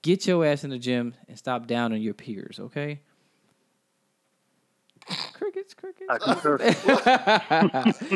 [0.02, 3.00] Get your ass in the gym and stop downing your peers, okay?
[5.34, 6.08] Crickets, crickets.
[6.10, 6.58] I concur.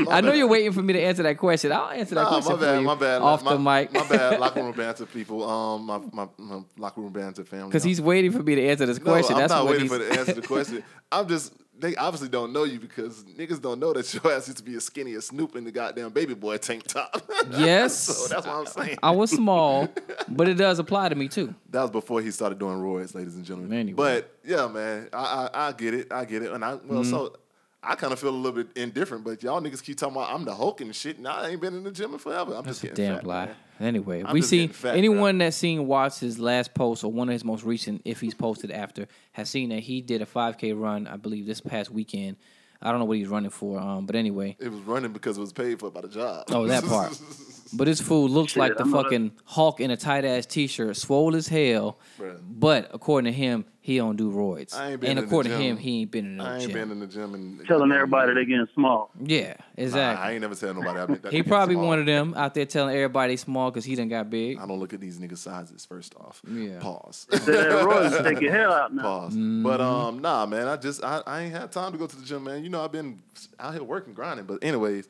[0.10, 1.70] I know you're waiting for me to answer that question.
[1.70, 3.22] I'll answer that Nah, question my for bad, you my bad.
[3.22, 3.92] off my, the mic.
[3.92, 4.40] my bad.
[4.40, 5.48] Locker room banter people.
[5.48, 7.68] Um, my, my, my locker room banter family.
[7.68, 9.34] Because he's waiting for me to answer this No, question.
[9.34, 9.92] I'm That's not what waiting he's...
[9.92, 10.82] for the answer to the question.
[11.12, 14.58] I'm just they obviously don't know you because niggas don't know that your ass used
[14.58, 17.22] to be as skinny as Snoop in the goddamn baby boy tank top.
[17.58, 17.96] Yes.
[17.98, 18.98] so that's what I'm saying.
[19.02, 19.88] I was small,
[20.28, 21.54] but it does apply to me too.
[21.70, 23.72] That was before he started doing roids, ladies and gentlemen.
[23.78, 23.96] Anyway.
[23.96, 27.10] But yeah, man, I, I I get it, I get it, and I well, Mm-hmm.
[27.10, 27.36] so
[27.90, 29.24] I kind of feel a little bit indifferent.
[29.24, 31.74] But y'all niggas keep talking about I'm the Hulk and shit, and I ain't been
[31.74, 32.54] in the gym in forever.
[32.54, 33.46] I'm That's just a damn fat, lie.
[33.46, 33.54] man.
[33.80, 37.28] Anyway, I'm we just seen fat, anyone that's seen Watts' his last post or one
[37.28, 40.78] of his most recent, if he's posted after, has seen that he did a 5K
[40.78, 42.36] run, I believe, this past weekend.
[42.82, 44.56] I don't know what he's running for, um, but anyway.
[44.60, 46.44] It was running because it was paid for by the job.
[46.50, 47.18] Oh, that part.
[47.70, 50.46] But this fool looks Shit, like the I'm not- fucking Hulk in a tight ass
[50.46, 51.98] t-shirt, swole as hell.
[52.18, 52.40] Bruh.
[52.42, 54.74] But according to him, he don't do roids.
[54.74, 56.54] I ain't been and in the according to him, he ain't been in no I
[56.56, 56.72] ain't gym.
[56.72, 59.10] been in the gym and Telling everybody they getting small.
[59.18, 60.26] yeah, Nah, exactly.
[60.26, 61.00] I ain't never tell nobody.
[61.00, 61.86] I've been, that he probably small.
[61.86, 64.58] one of them out there telling everybody he's small because he done got big.
[64.58, 66.42] I don't look at these niggas' sizes first off.
[66.46, 66.80] Yeah.
[66.80, 67.28] Pause.
[67.30, 69.02] That Royals take your hair out now.
[69.02, 69.32] Pause.
[69.32, 69.62] Mm-hmm.
[69.62, 70.68] But um, nah, man.
[70.68, 72.62] I just I, I ain't had time to go to the gym, man.
[72.64, 73.22] You know I've been
[73.58, 74.44] out here working, grinding.
[74.44, 75.08] But anyways,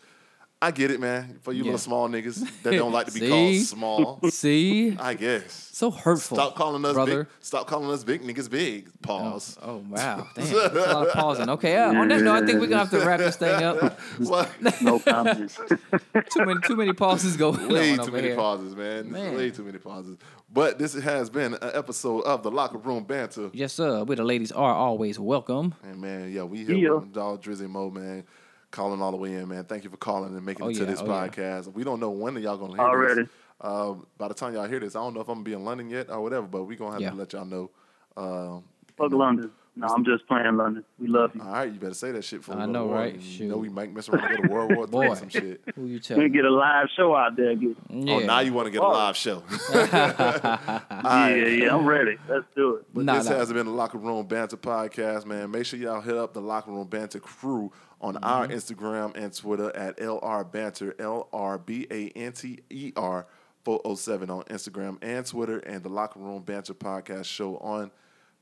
[0.60, 1.38] I get it, man.
[1.42, 1.64] For you Yeah.
[1.66, 5.70] little small niggas that don't like to be called small, See, I guess.
[5.72, 6.36] so hurtful.
[6.36, 7.24] Stop calling us brother.
[7.24, 7.32] big.
[7.38, 8.88] Stop calling us big niggas big.
[9.00, 9.56] Pause.
[9.62, 11.48] Oh wow, damn, that's a lot of pausing.
[11.50, 14.00] Okay, uh, on that note, I think we're gonna have to wrap this thing up.
[14.18, 14.50] What?
[14.82, 15.56] No comment.
[16.30, 18.36] Too many, too many pauses going Way on too many here.
[18.36, 19.12] pauses, man.
[19.12, 19.36] Man.
[19.36, 20.16] Way too many pauses.
[20.52, 23.50] But this has been an episode of the Locker Room Banter.
[23.52, 24.02] Yes, sir.
[24.02, 25.74] Where the ladies are always welcome.
[25.84, 26.90] And man, yeah, we here Yeah.
[26.94, 28.24] with Dog Drizzy Mo, man.
[28.70, 29.64] Calling all the way in, man.
[29.64, 31.28] Thank you for calling and making Oh, it to yeah, this oh, yeah.
[31.28, 31.72] podcast.
[31.72, 33.22] We don't know when y'all gonna hear Already.
[33.22, 33.30] this.
[33.60, 35.64] Um, by the time y'all hear this, I don't know if I'm gonna be in
[35.64, 37.10] London yet or whatever, but we're gonna have Yeah.
[37.10, 37.70] to let y'all know.
[38.16, 38.64] Um,
[38.96, 39.50] Fuck London.
[39.78, 40.84] No, I'm just playing, London.
[40.98, 41.40] We love you.
[41.40, 42.96] All right, you better say that shit for I we go know, to war.
[42.96, 43.14] right?
[43.14, 43.48] You Shoot.
[43.48, 45.02] know we might mess around and go to World War Boy.
[45.04, 45.60] III or some shit.
[45.76, 46.24] Who you telling?
[46.24, 47.54] We get a live show out there.
[47.54, 48.14] Get, Yeah.
[48.14, 48.90] Oh, now you want to get a Oh.
[48.90, 49.42] live show.
[49.74, 52.16] yeah, yeah, I'm ready.
[52.28, 52.86] Let's do it.
[52.92, 53.36] But Nah, this nah.
[53.36, 55.50] has been the Locker Room Banter podcast, man.
[55.50, 58.56] Make sure y'all hit up the Locker Room Banter crew on our Mm-hmm.
[58.56, 63.26] Instagram and Twitter at LR Banter, L R B A N T E R
[63.64, 67.90] 407 on Instagram and Twitter, and the Locker Room Banter podcast show on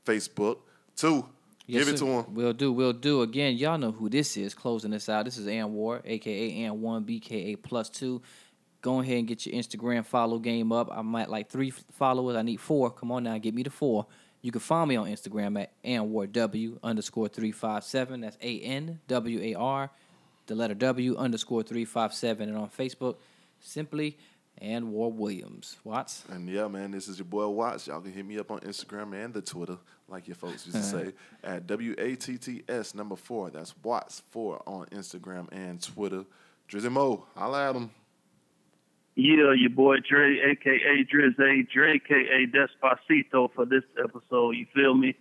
[0.05, 0.59] Facebook.
[0.97, 1.25] Two,
[1.65, 2.05] Yes, give it sir.
[2.05, 2.33] to him.
[2.33, 2.71] We'll do.
[2.73, 3.21] We'll do.
[3.21, 4.53] Again, y'all know who this is.
[4.53, 5.25] Closing this out.
[5.25, 8.21] This is Anwar, aka Ann One, BKA plus two.
[8.81, 10.87] Go ahead and get your Instagram follow game up.
[10.91, 12.35] I'm at like three followers.
[12.35, 12.89] I need four.
[12.91, 14.05] Come on now, get me to four.
[14.41, 18.21] You can find me on Instagram at AnWarW underscore three five seven.
[18.21, 19.89] That's A N W A R,
[20.45, 23.17] the letter W underscore three five seven, and on Facebook,
[23.59, 24.17] simply
[24.61, 25.75] Anwar Williams.
[25.83, 26.23] Watts.
[26.29, 27.87] And yeah, man, this is your boy Watts.
[27.87, 29.77] Y'all can hit me up on Instagram and the Twitter,
[30.09, 33.49] like your folks used to say, at W A T T S number four.
[33.49, 36.25] That's Watts four on Instagram and Twitter.
[36.69, 37.91] Drizzy Mo, holla at him.
[39.15, 44.51] Yeah, your boy Dre, aka Drizzy, Dre, aka Despacito for this episode.
[44.51, 45.15] You feel me?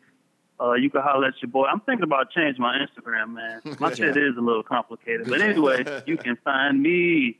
[0.61, 1.67] Uh, you can holler at your boy.
[1.67, 3.61] I'm thinking about changing my Instagram, man.
[3.81, 7.39] My shit is a little complicated, but anyway, you can find me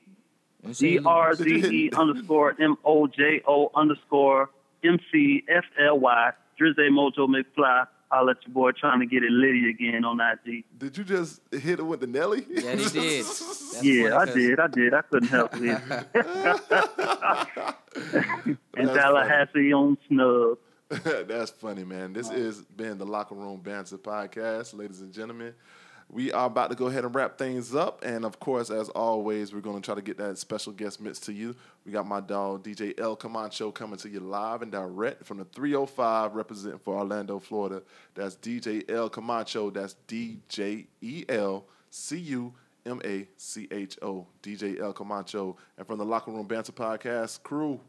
[0.63, 0.77] Let.
[0.77, 4.51] D R Z E underscore M O J O underscore
[4.85, 7.87] M C F L Y Drizzy Mojo McFly.
[8.11, 10.63] I'll let your boy trying to get it litty again on IG.
[10.79, 12.47] Did you just hit it with the Nelly?
[12.49, 13.25] Yeah, he did.
[13.27, 14.61] That's yeah, funny I 'cause- did.
[14.61, 14.95] I did.
[14.95, 15.61] I couldn't help it.
[18.77, 20.59] and That's Tallahassee on snub.
[21.29, 22.13] That's funny, man.
[22.13, 25.53] This has been the Locker Room Banter podcast, ladies and gentlemen.
[26.09, 28.05] We are about to go ahead and wrap things up.
[28.05, 31.19] And of course, as always, we're going to try to get that special guest mix
[31.21, 31.57] to you.
[31.85, 35.45] We got my dog, DJ El Cumacho, coming to you live and direct from the
[35.47, 37.83] 305, representing for Orlando, Florida.
[38.15, 39.75] That's DJ El Cumacho.
[39.75, 42.55] That's D J E L C U
[42.87, 44.27] M A C H O.
[44.45, 45.57] DJ El Cumacho.
[45.77, 47.81] And from the Locker Room Banter podcast crew,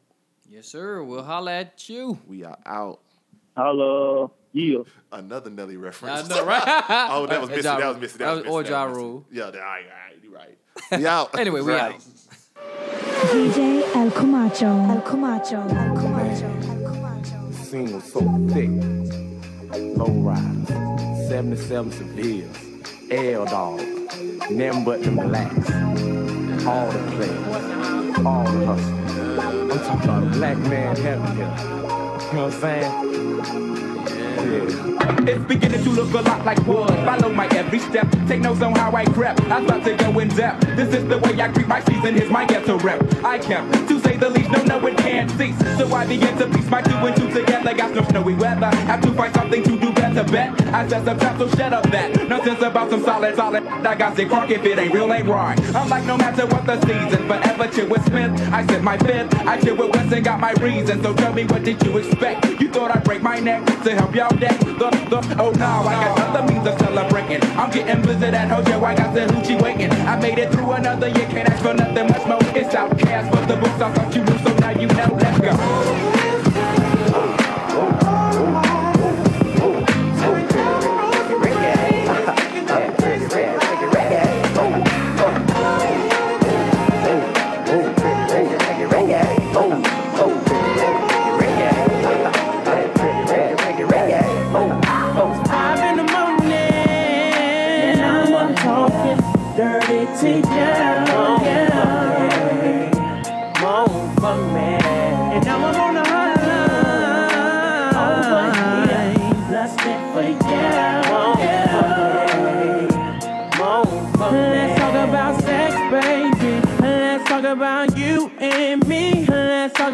[0.49, 1.03] Yes, sir.
[1.03, 2.17] We'll holla at you.
[2.25, 3.01] we are out.
[3.55, 4.31] Hello.
[4.57, 4.79] Yeah.
[5.11, 6.29] Another Nelly reference.
[6.31, 6.63] I know, right?
[7.11, 7.71] Oh, that was Hey, missing.
[7.71, 8.01] Ja That was Rule.
[8.01, 8.17] missing.
[8.19, 8.73] That That was- was or missing.
[8.73, 9.25] Ja That was Rule.
[9.29, 9.37] missing.
[9.37, 10.57] Yeah, all right, all right, you're right.
[10.99, 11.39] We out.
[11.39, 11.93] Anyway, we Right.
[11.93, 12.01] out.
[13.31, 14.89] DJ El Cumacho.
[14.89, 15.59] El Cumacho.
[15.69, 16.49] El Cumacho.
[16.69, 17.53] El Cumacho.
[17.53, 18.21] scene was so
[18.53, 18.69] thick.
[19.97, 22.47] Low riders, 77 Sevilles,
[23.11, 23.79] L Dog,
[24.49, 25.69] nothing but them blacks.
[26.65, 29.39] All the players, all the hustlers.
[29.39, 31.45] I'm talking about a black man heaven here.
[31.45, 33.76] You know what I'm saying?
[34.37, 36.87] It's beginning to look a lot like wood.
[36.87, 38.07] Follow my every step.
[38.27, 39.41] Take notes on how I crept.
[39.43, 40.61] I'm about to go in depth.
[40.75, 42.15] This is the way I greet my season.
[42.15, 43.01] Here's my ghetto rep.
[43.23, 45.57] I kept, to say the least, no, no, it can't cease.
[45.77, 47.73] So I begin to piece my two and two together.
[47.73, 48.73] Got no snowy weather.
[48.87, 50.23] Have to find something to do better.
[50.23, 52.27] Bet I said some time, so shut up that.
[52.27, 53.65] Nonsense about some solid, solid.
[53.65, 55.59] I got sick crunk if it ain't real, ain't right.
[55.75, 58.31] I'm like, no matter what the season, forever chill with Smith.
[58.51, 59.33] I said my fifth.
[59.35, 61.01] I chill with West and got my reason.
[61.01, 62.45] So tell me, what did you expect?
[62.61, 66.35] You thought I'd break my neck to help y'all the, the, oh no, I got
[66.35, 67.41] other means of celebrating.
[67.57, 69.91] I'm getting blizzard at Hojo, I got the hoochie waiting.
[69.91, 72.39] I made it through another year, can't ask for nothing much more.
[72.55, 75.96] It's OutKast, but the books I thought you knew, so now you know, let's go.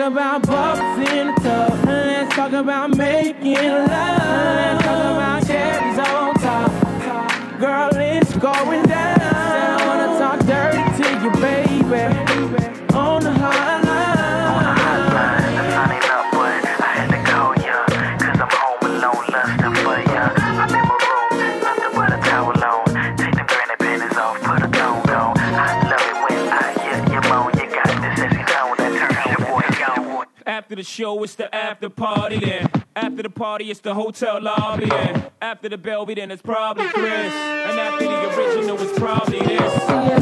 [0.03, 1.85] About bubbles in the tub.
[1.85, 3.87] Let's talk about making love.
[3.87, 7.59] Let's talk about cherries on top.
[7.59, 8.82] Girl, it's going
[30.83, 32.69] the show, it's the after party then.
[32.93, 35.32] After the party, it's the hotel lobby then.
[35.43, 37.03] After the Belby, then it's probably Chris.
[37.03, 39.59] And after the original, it's probably this.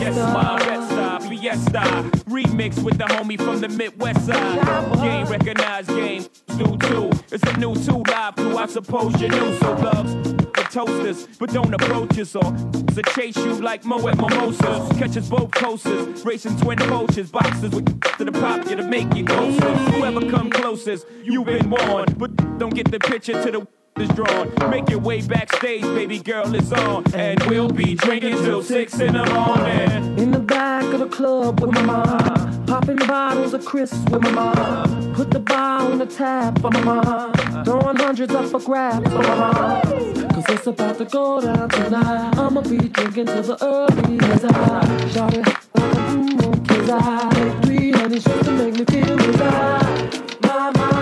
[0.02, 1.80] Yes, my Red Fiesta.
[2.28, 4.96] Remix with the homie from the Midwest side.
[4.96, 6.26] Game recognized game,
[6.58, 7.12] do too.
[7.32, 9.56] It's a new two live crew, I suppose you knew.
[9.60, 14.98] So loves the toasters, but don't approach us or to chase you like Moet Mimosas.
[14.98, 17.86] Catch us both coasters, racing twin vultures, boxes with
[18.18, 19.72] to the pop you to make you closer.
[19.92, 23.68] Whoever come closest, you've been warned, but don't get the picture to the
[23.98, 24.52] is drawn.
[24.70, 29.14] Make your way backstage, baby girl is on, and we'll be drinking till six in
[29.14, 30.18] the morning.
[30.18, 32.66] In the back of the club with my mom.
[32.66, 35.14] Popping bottles of crisps with my mom.
[35.14, 37.34] Put the bar on the tap for my mom.
[37.66, 39.82] Throwing hundreds up for grabs for my mom.
[40.30, 42.38] Cause it's about to go down tonight.
[42.38, 45.46] I'ma be drinking till the early as I shot it.
[45.76, 50.42] Mm, Cause I take three honey shots to make me feel alive.
[50.44, 51.01] My, my,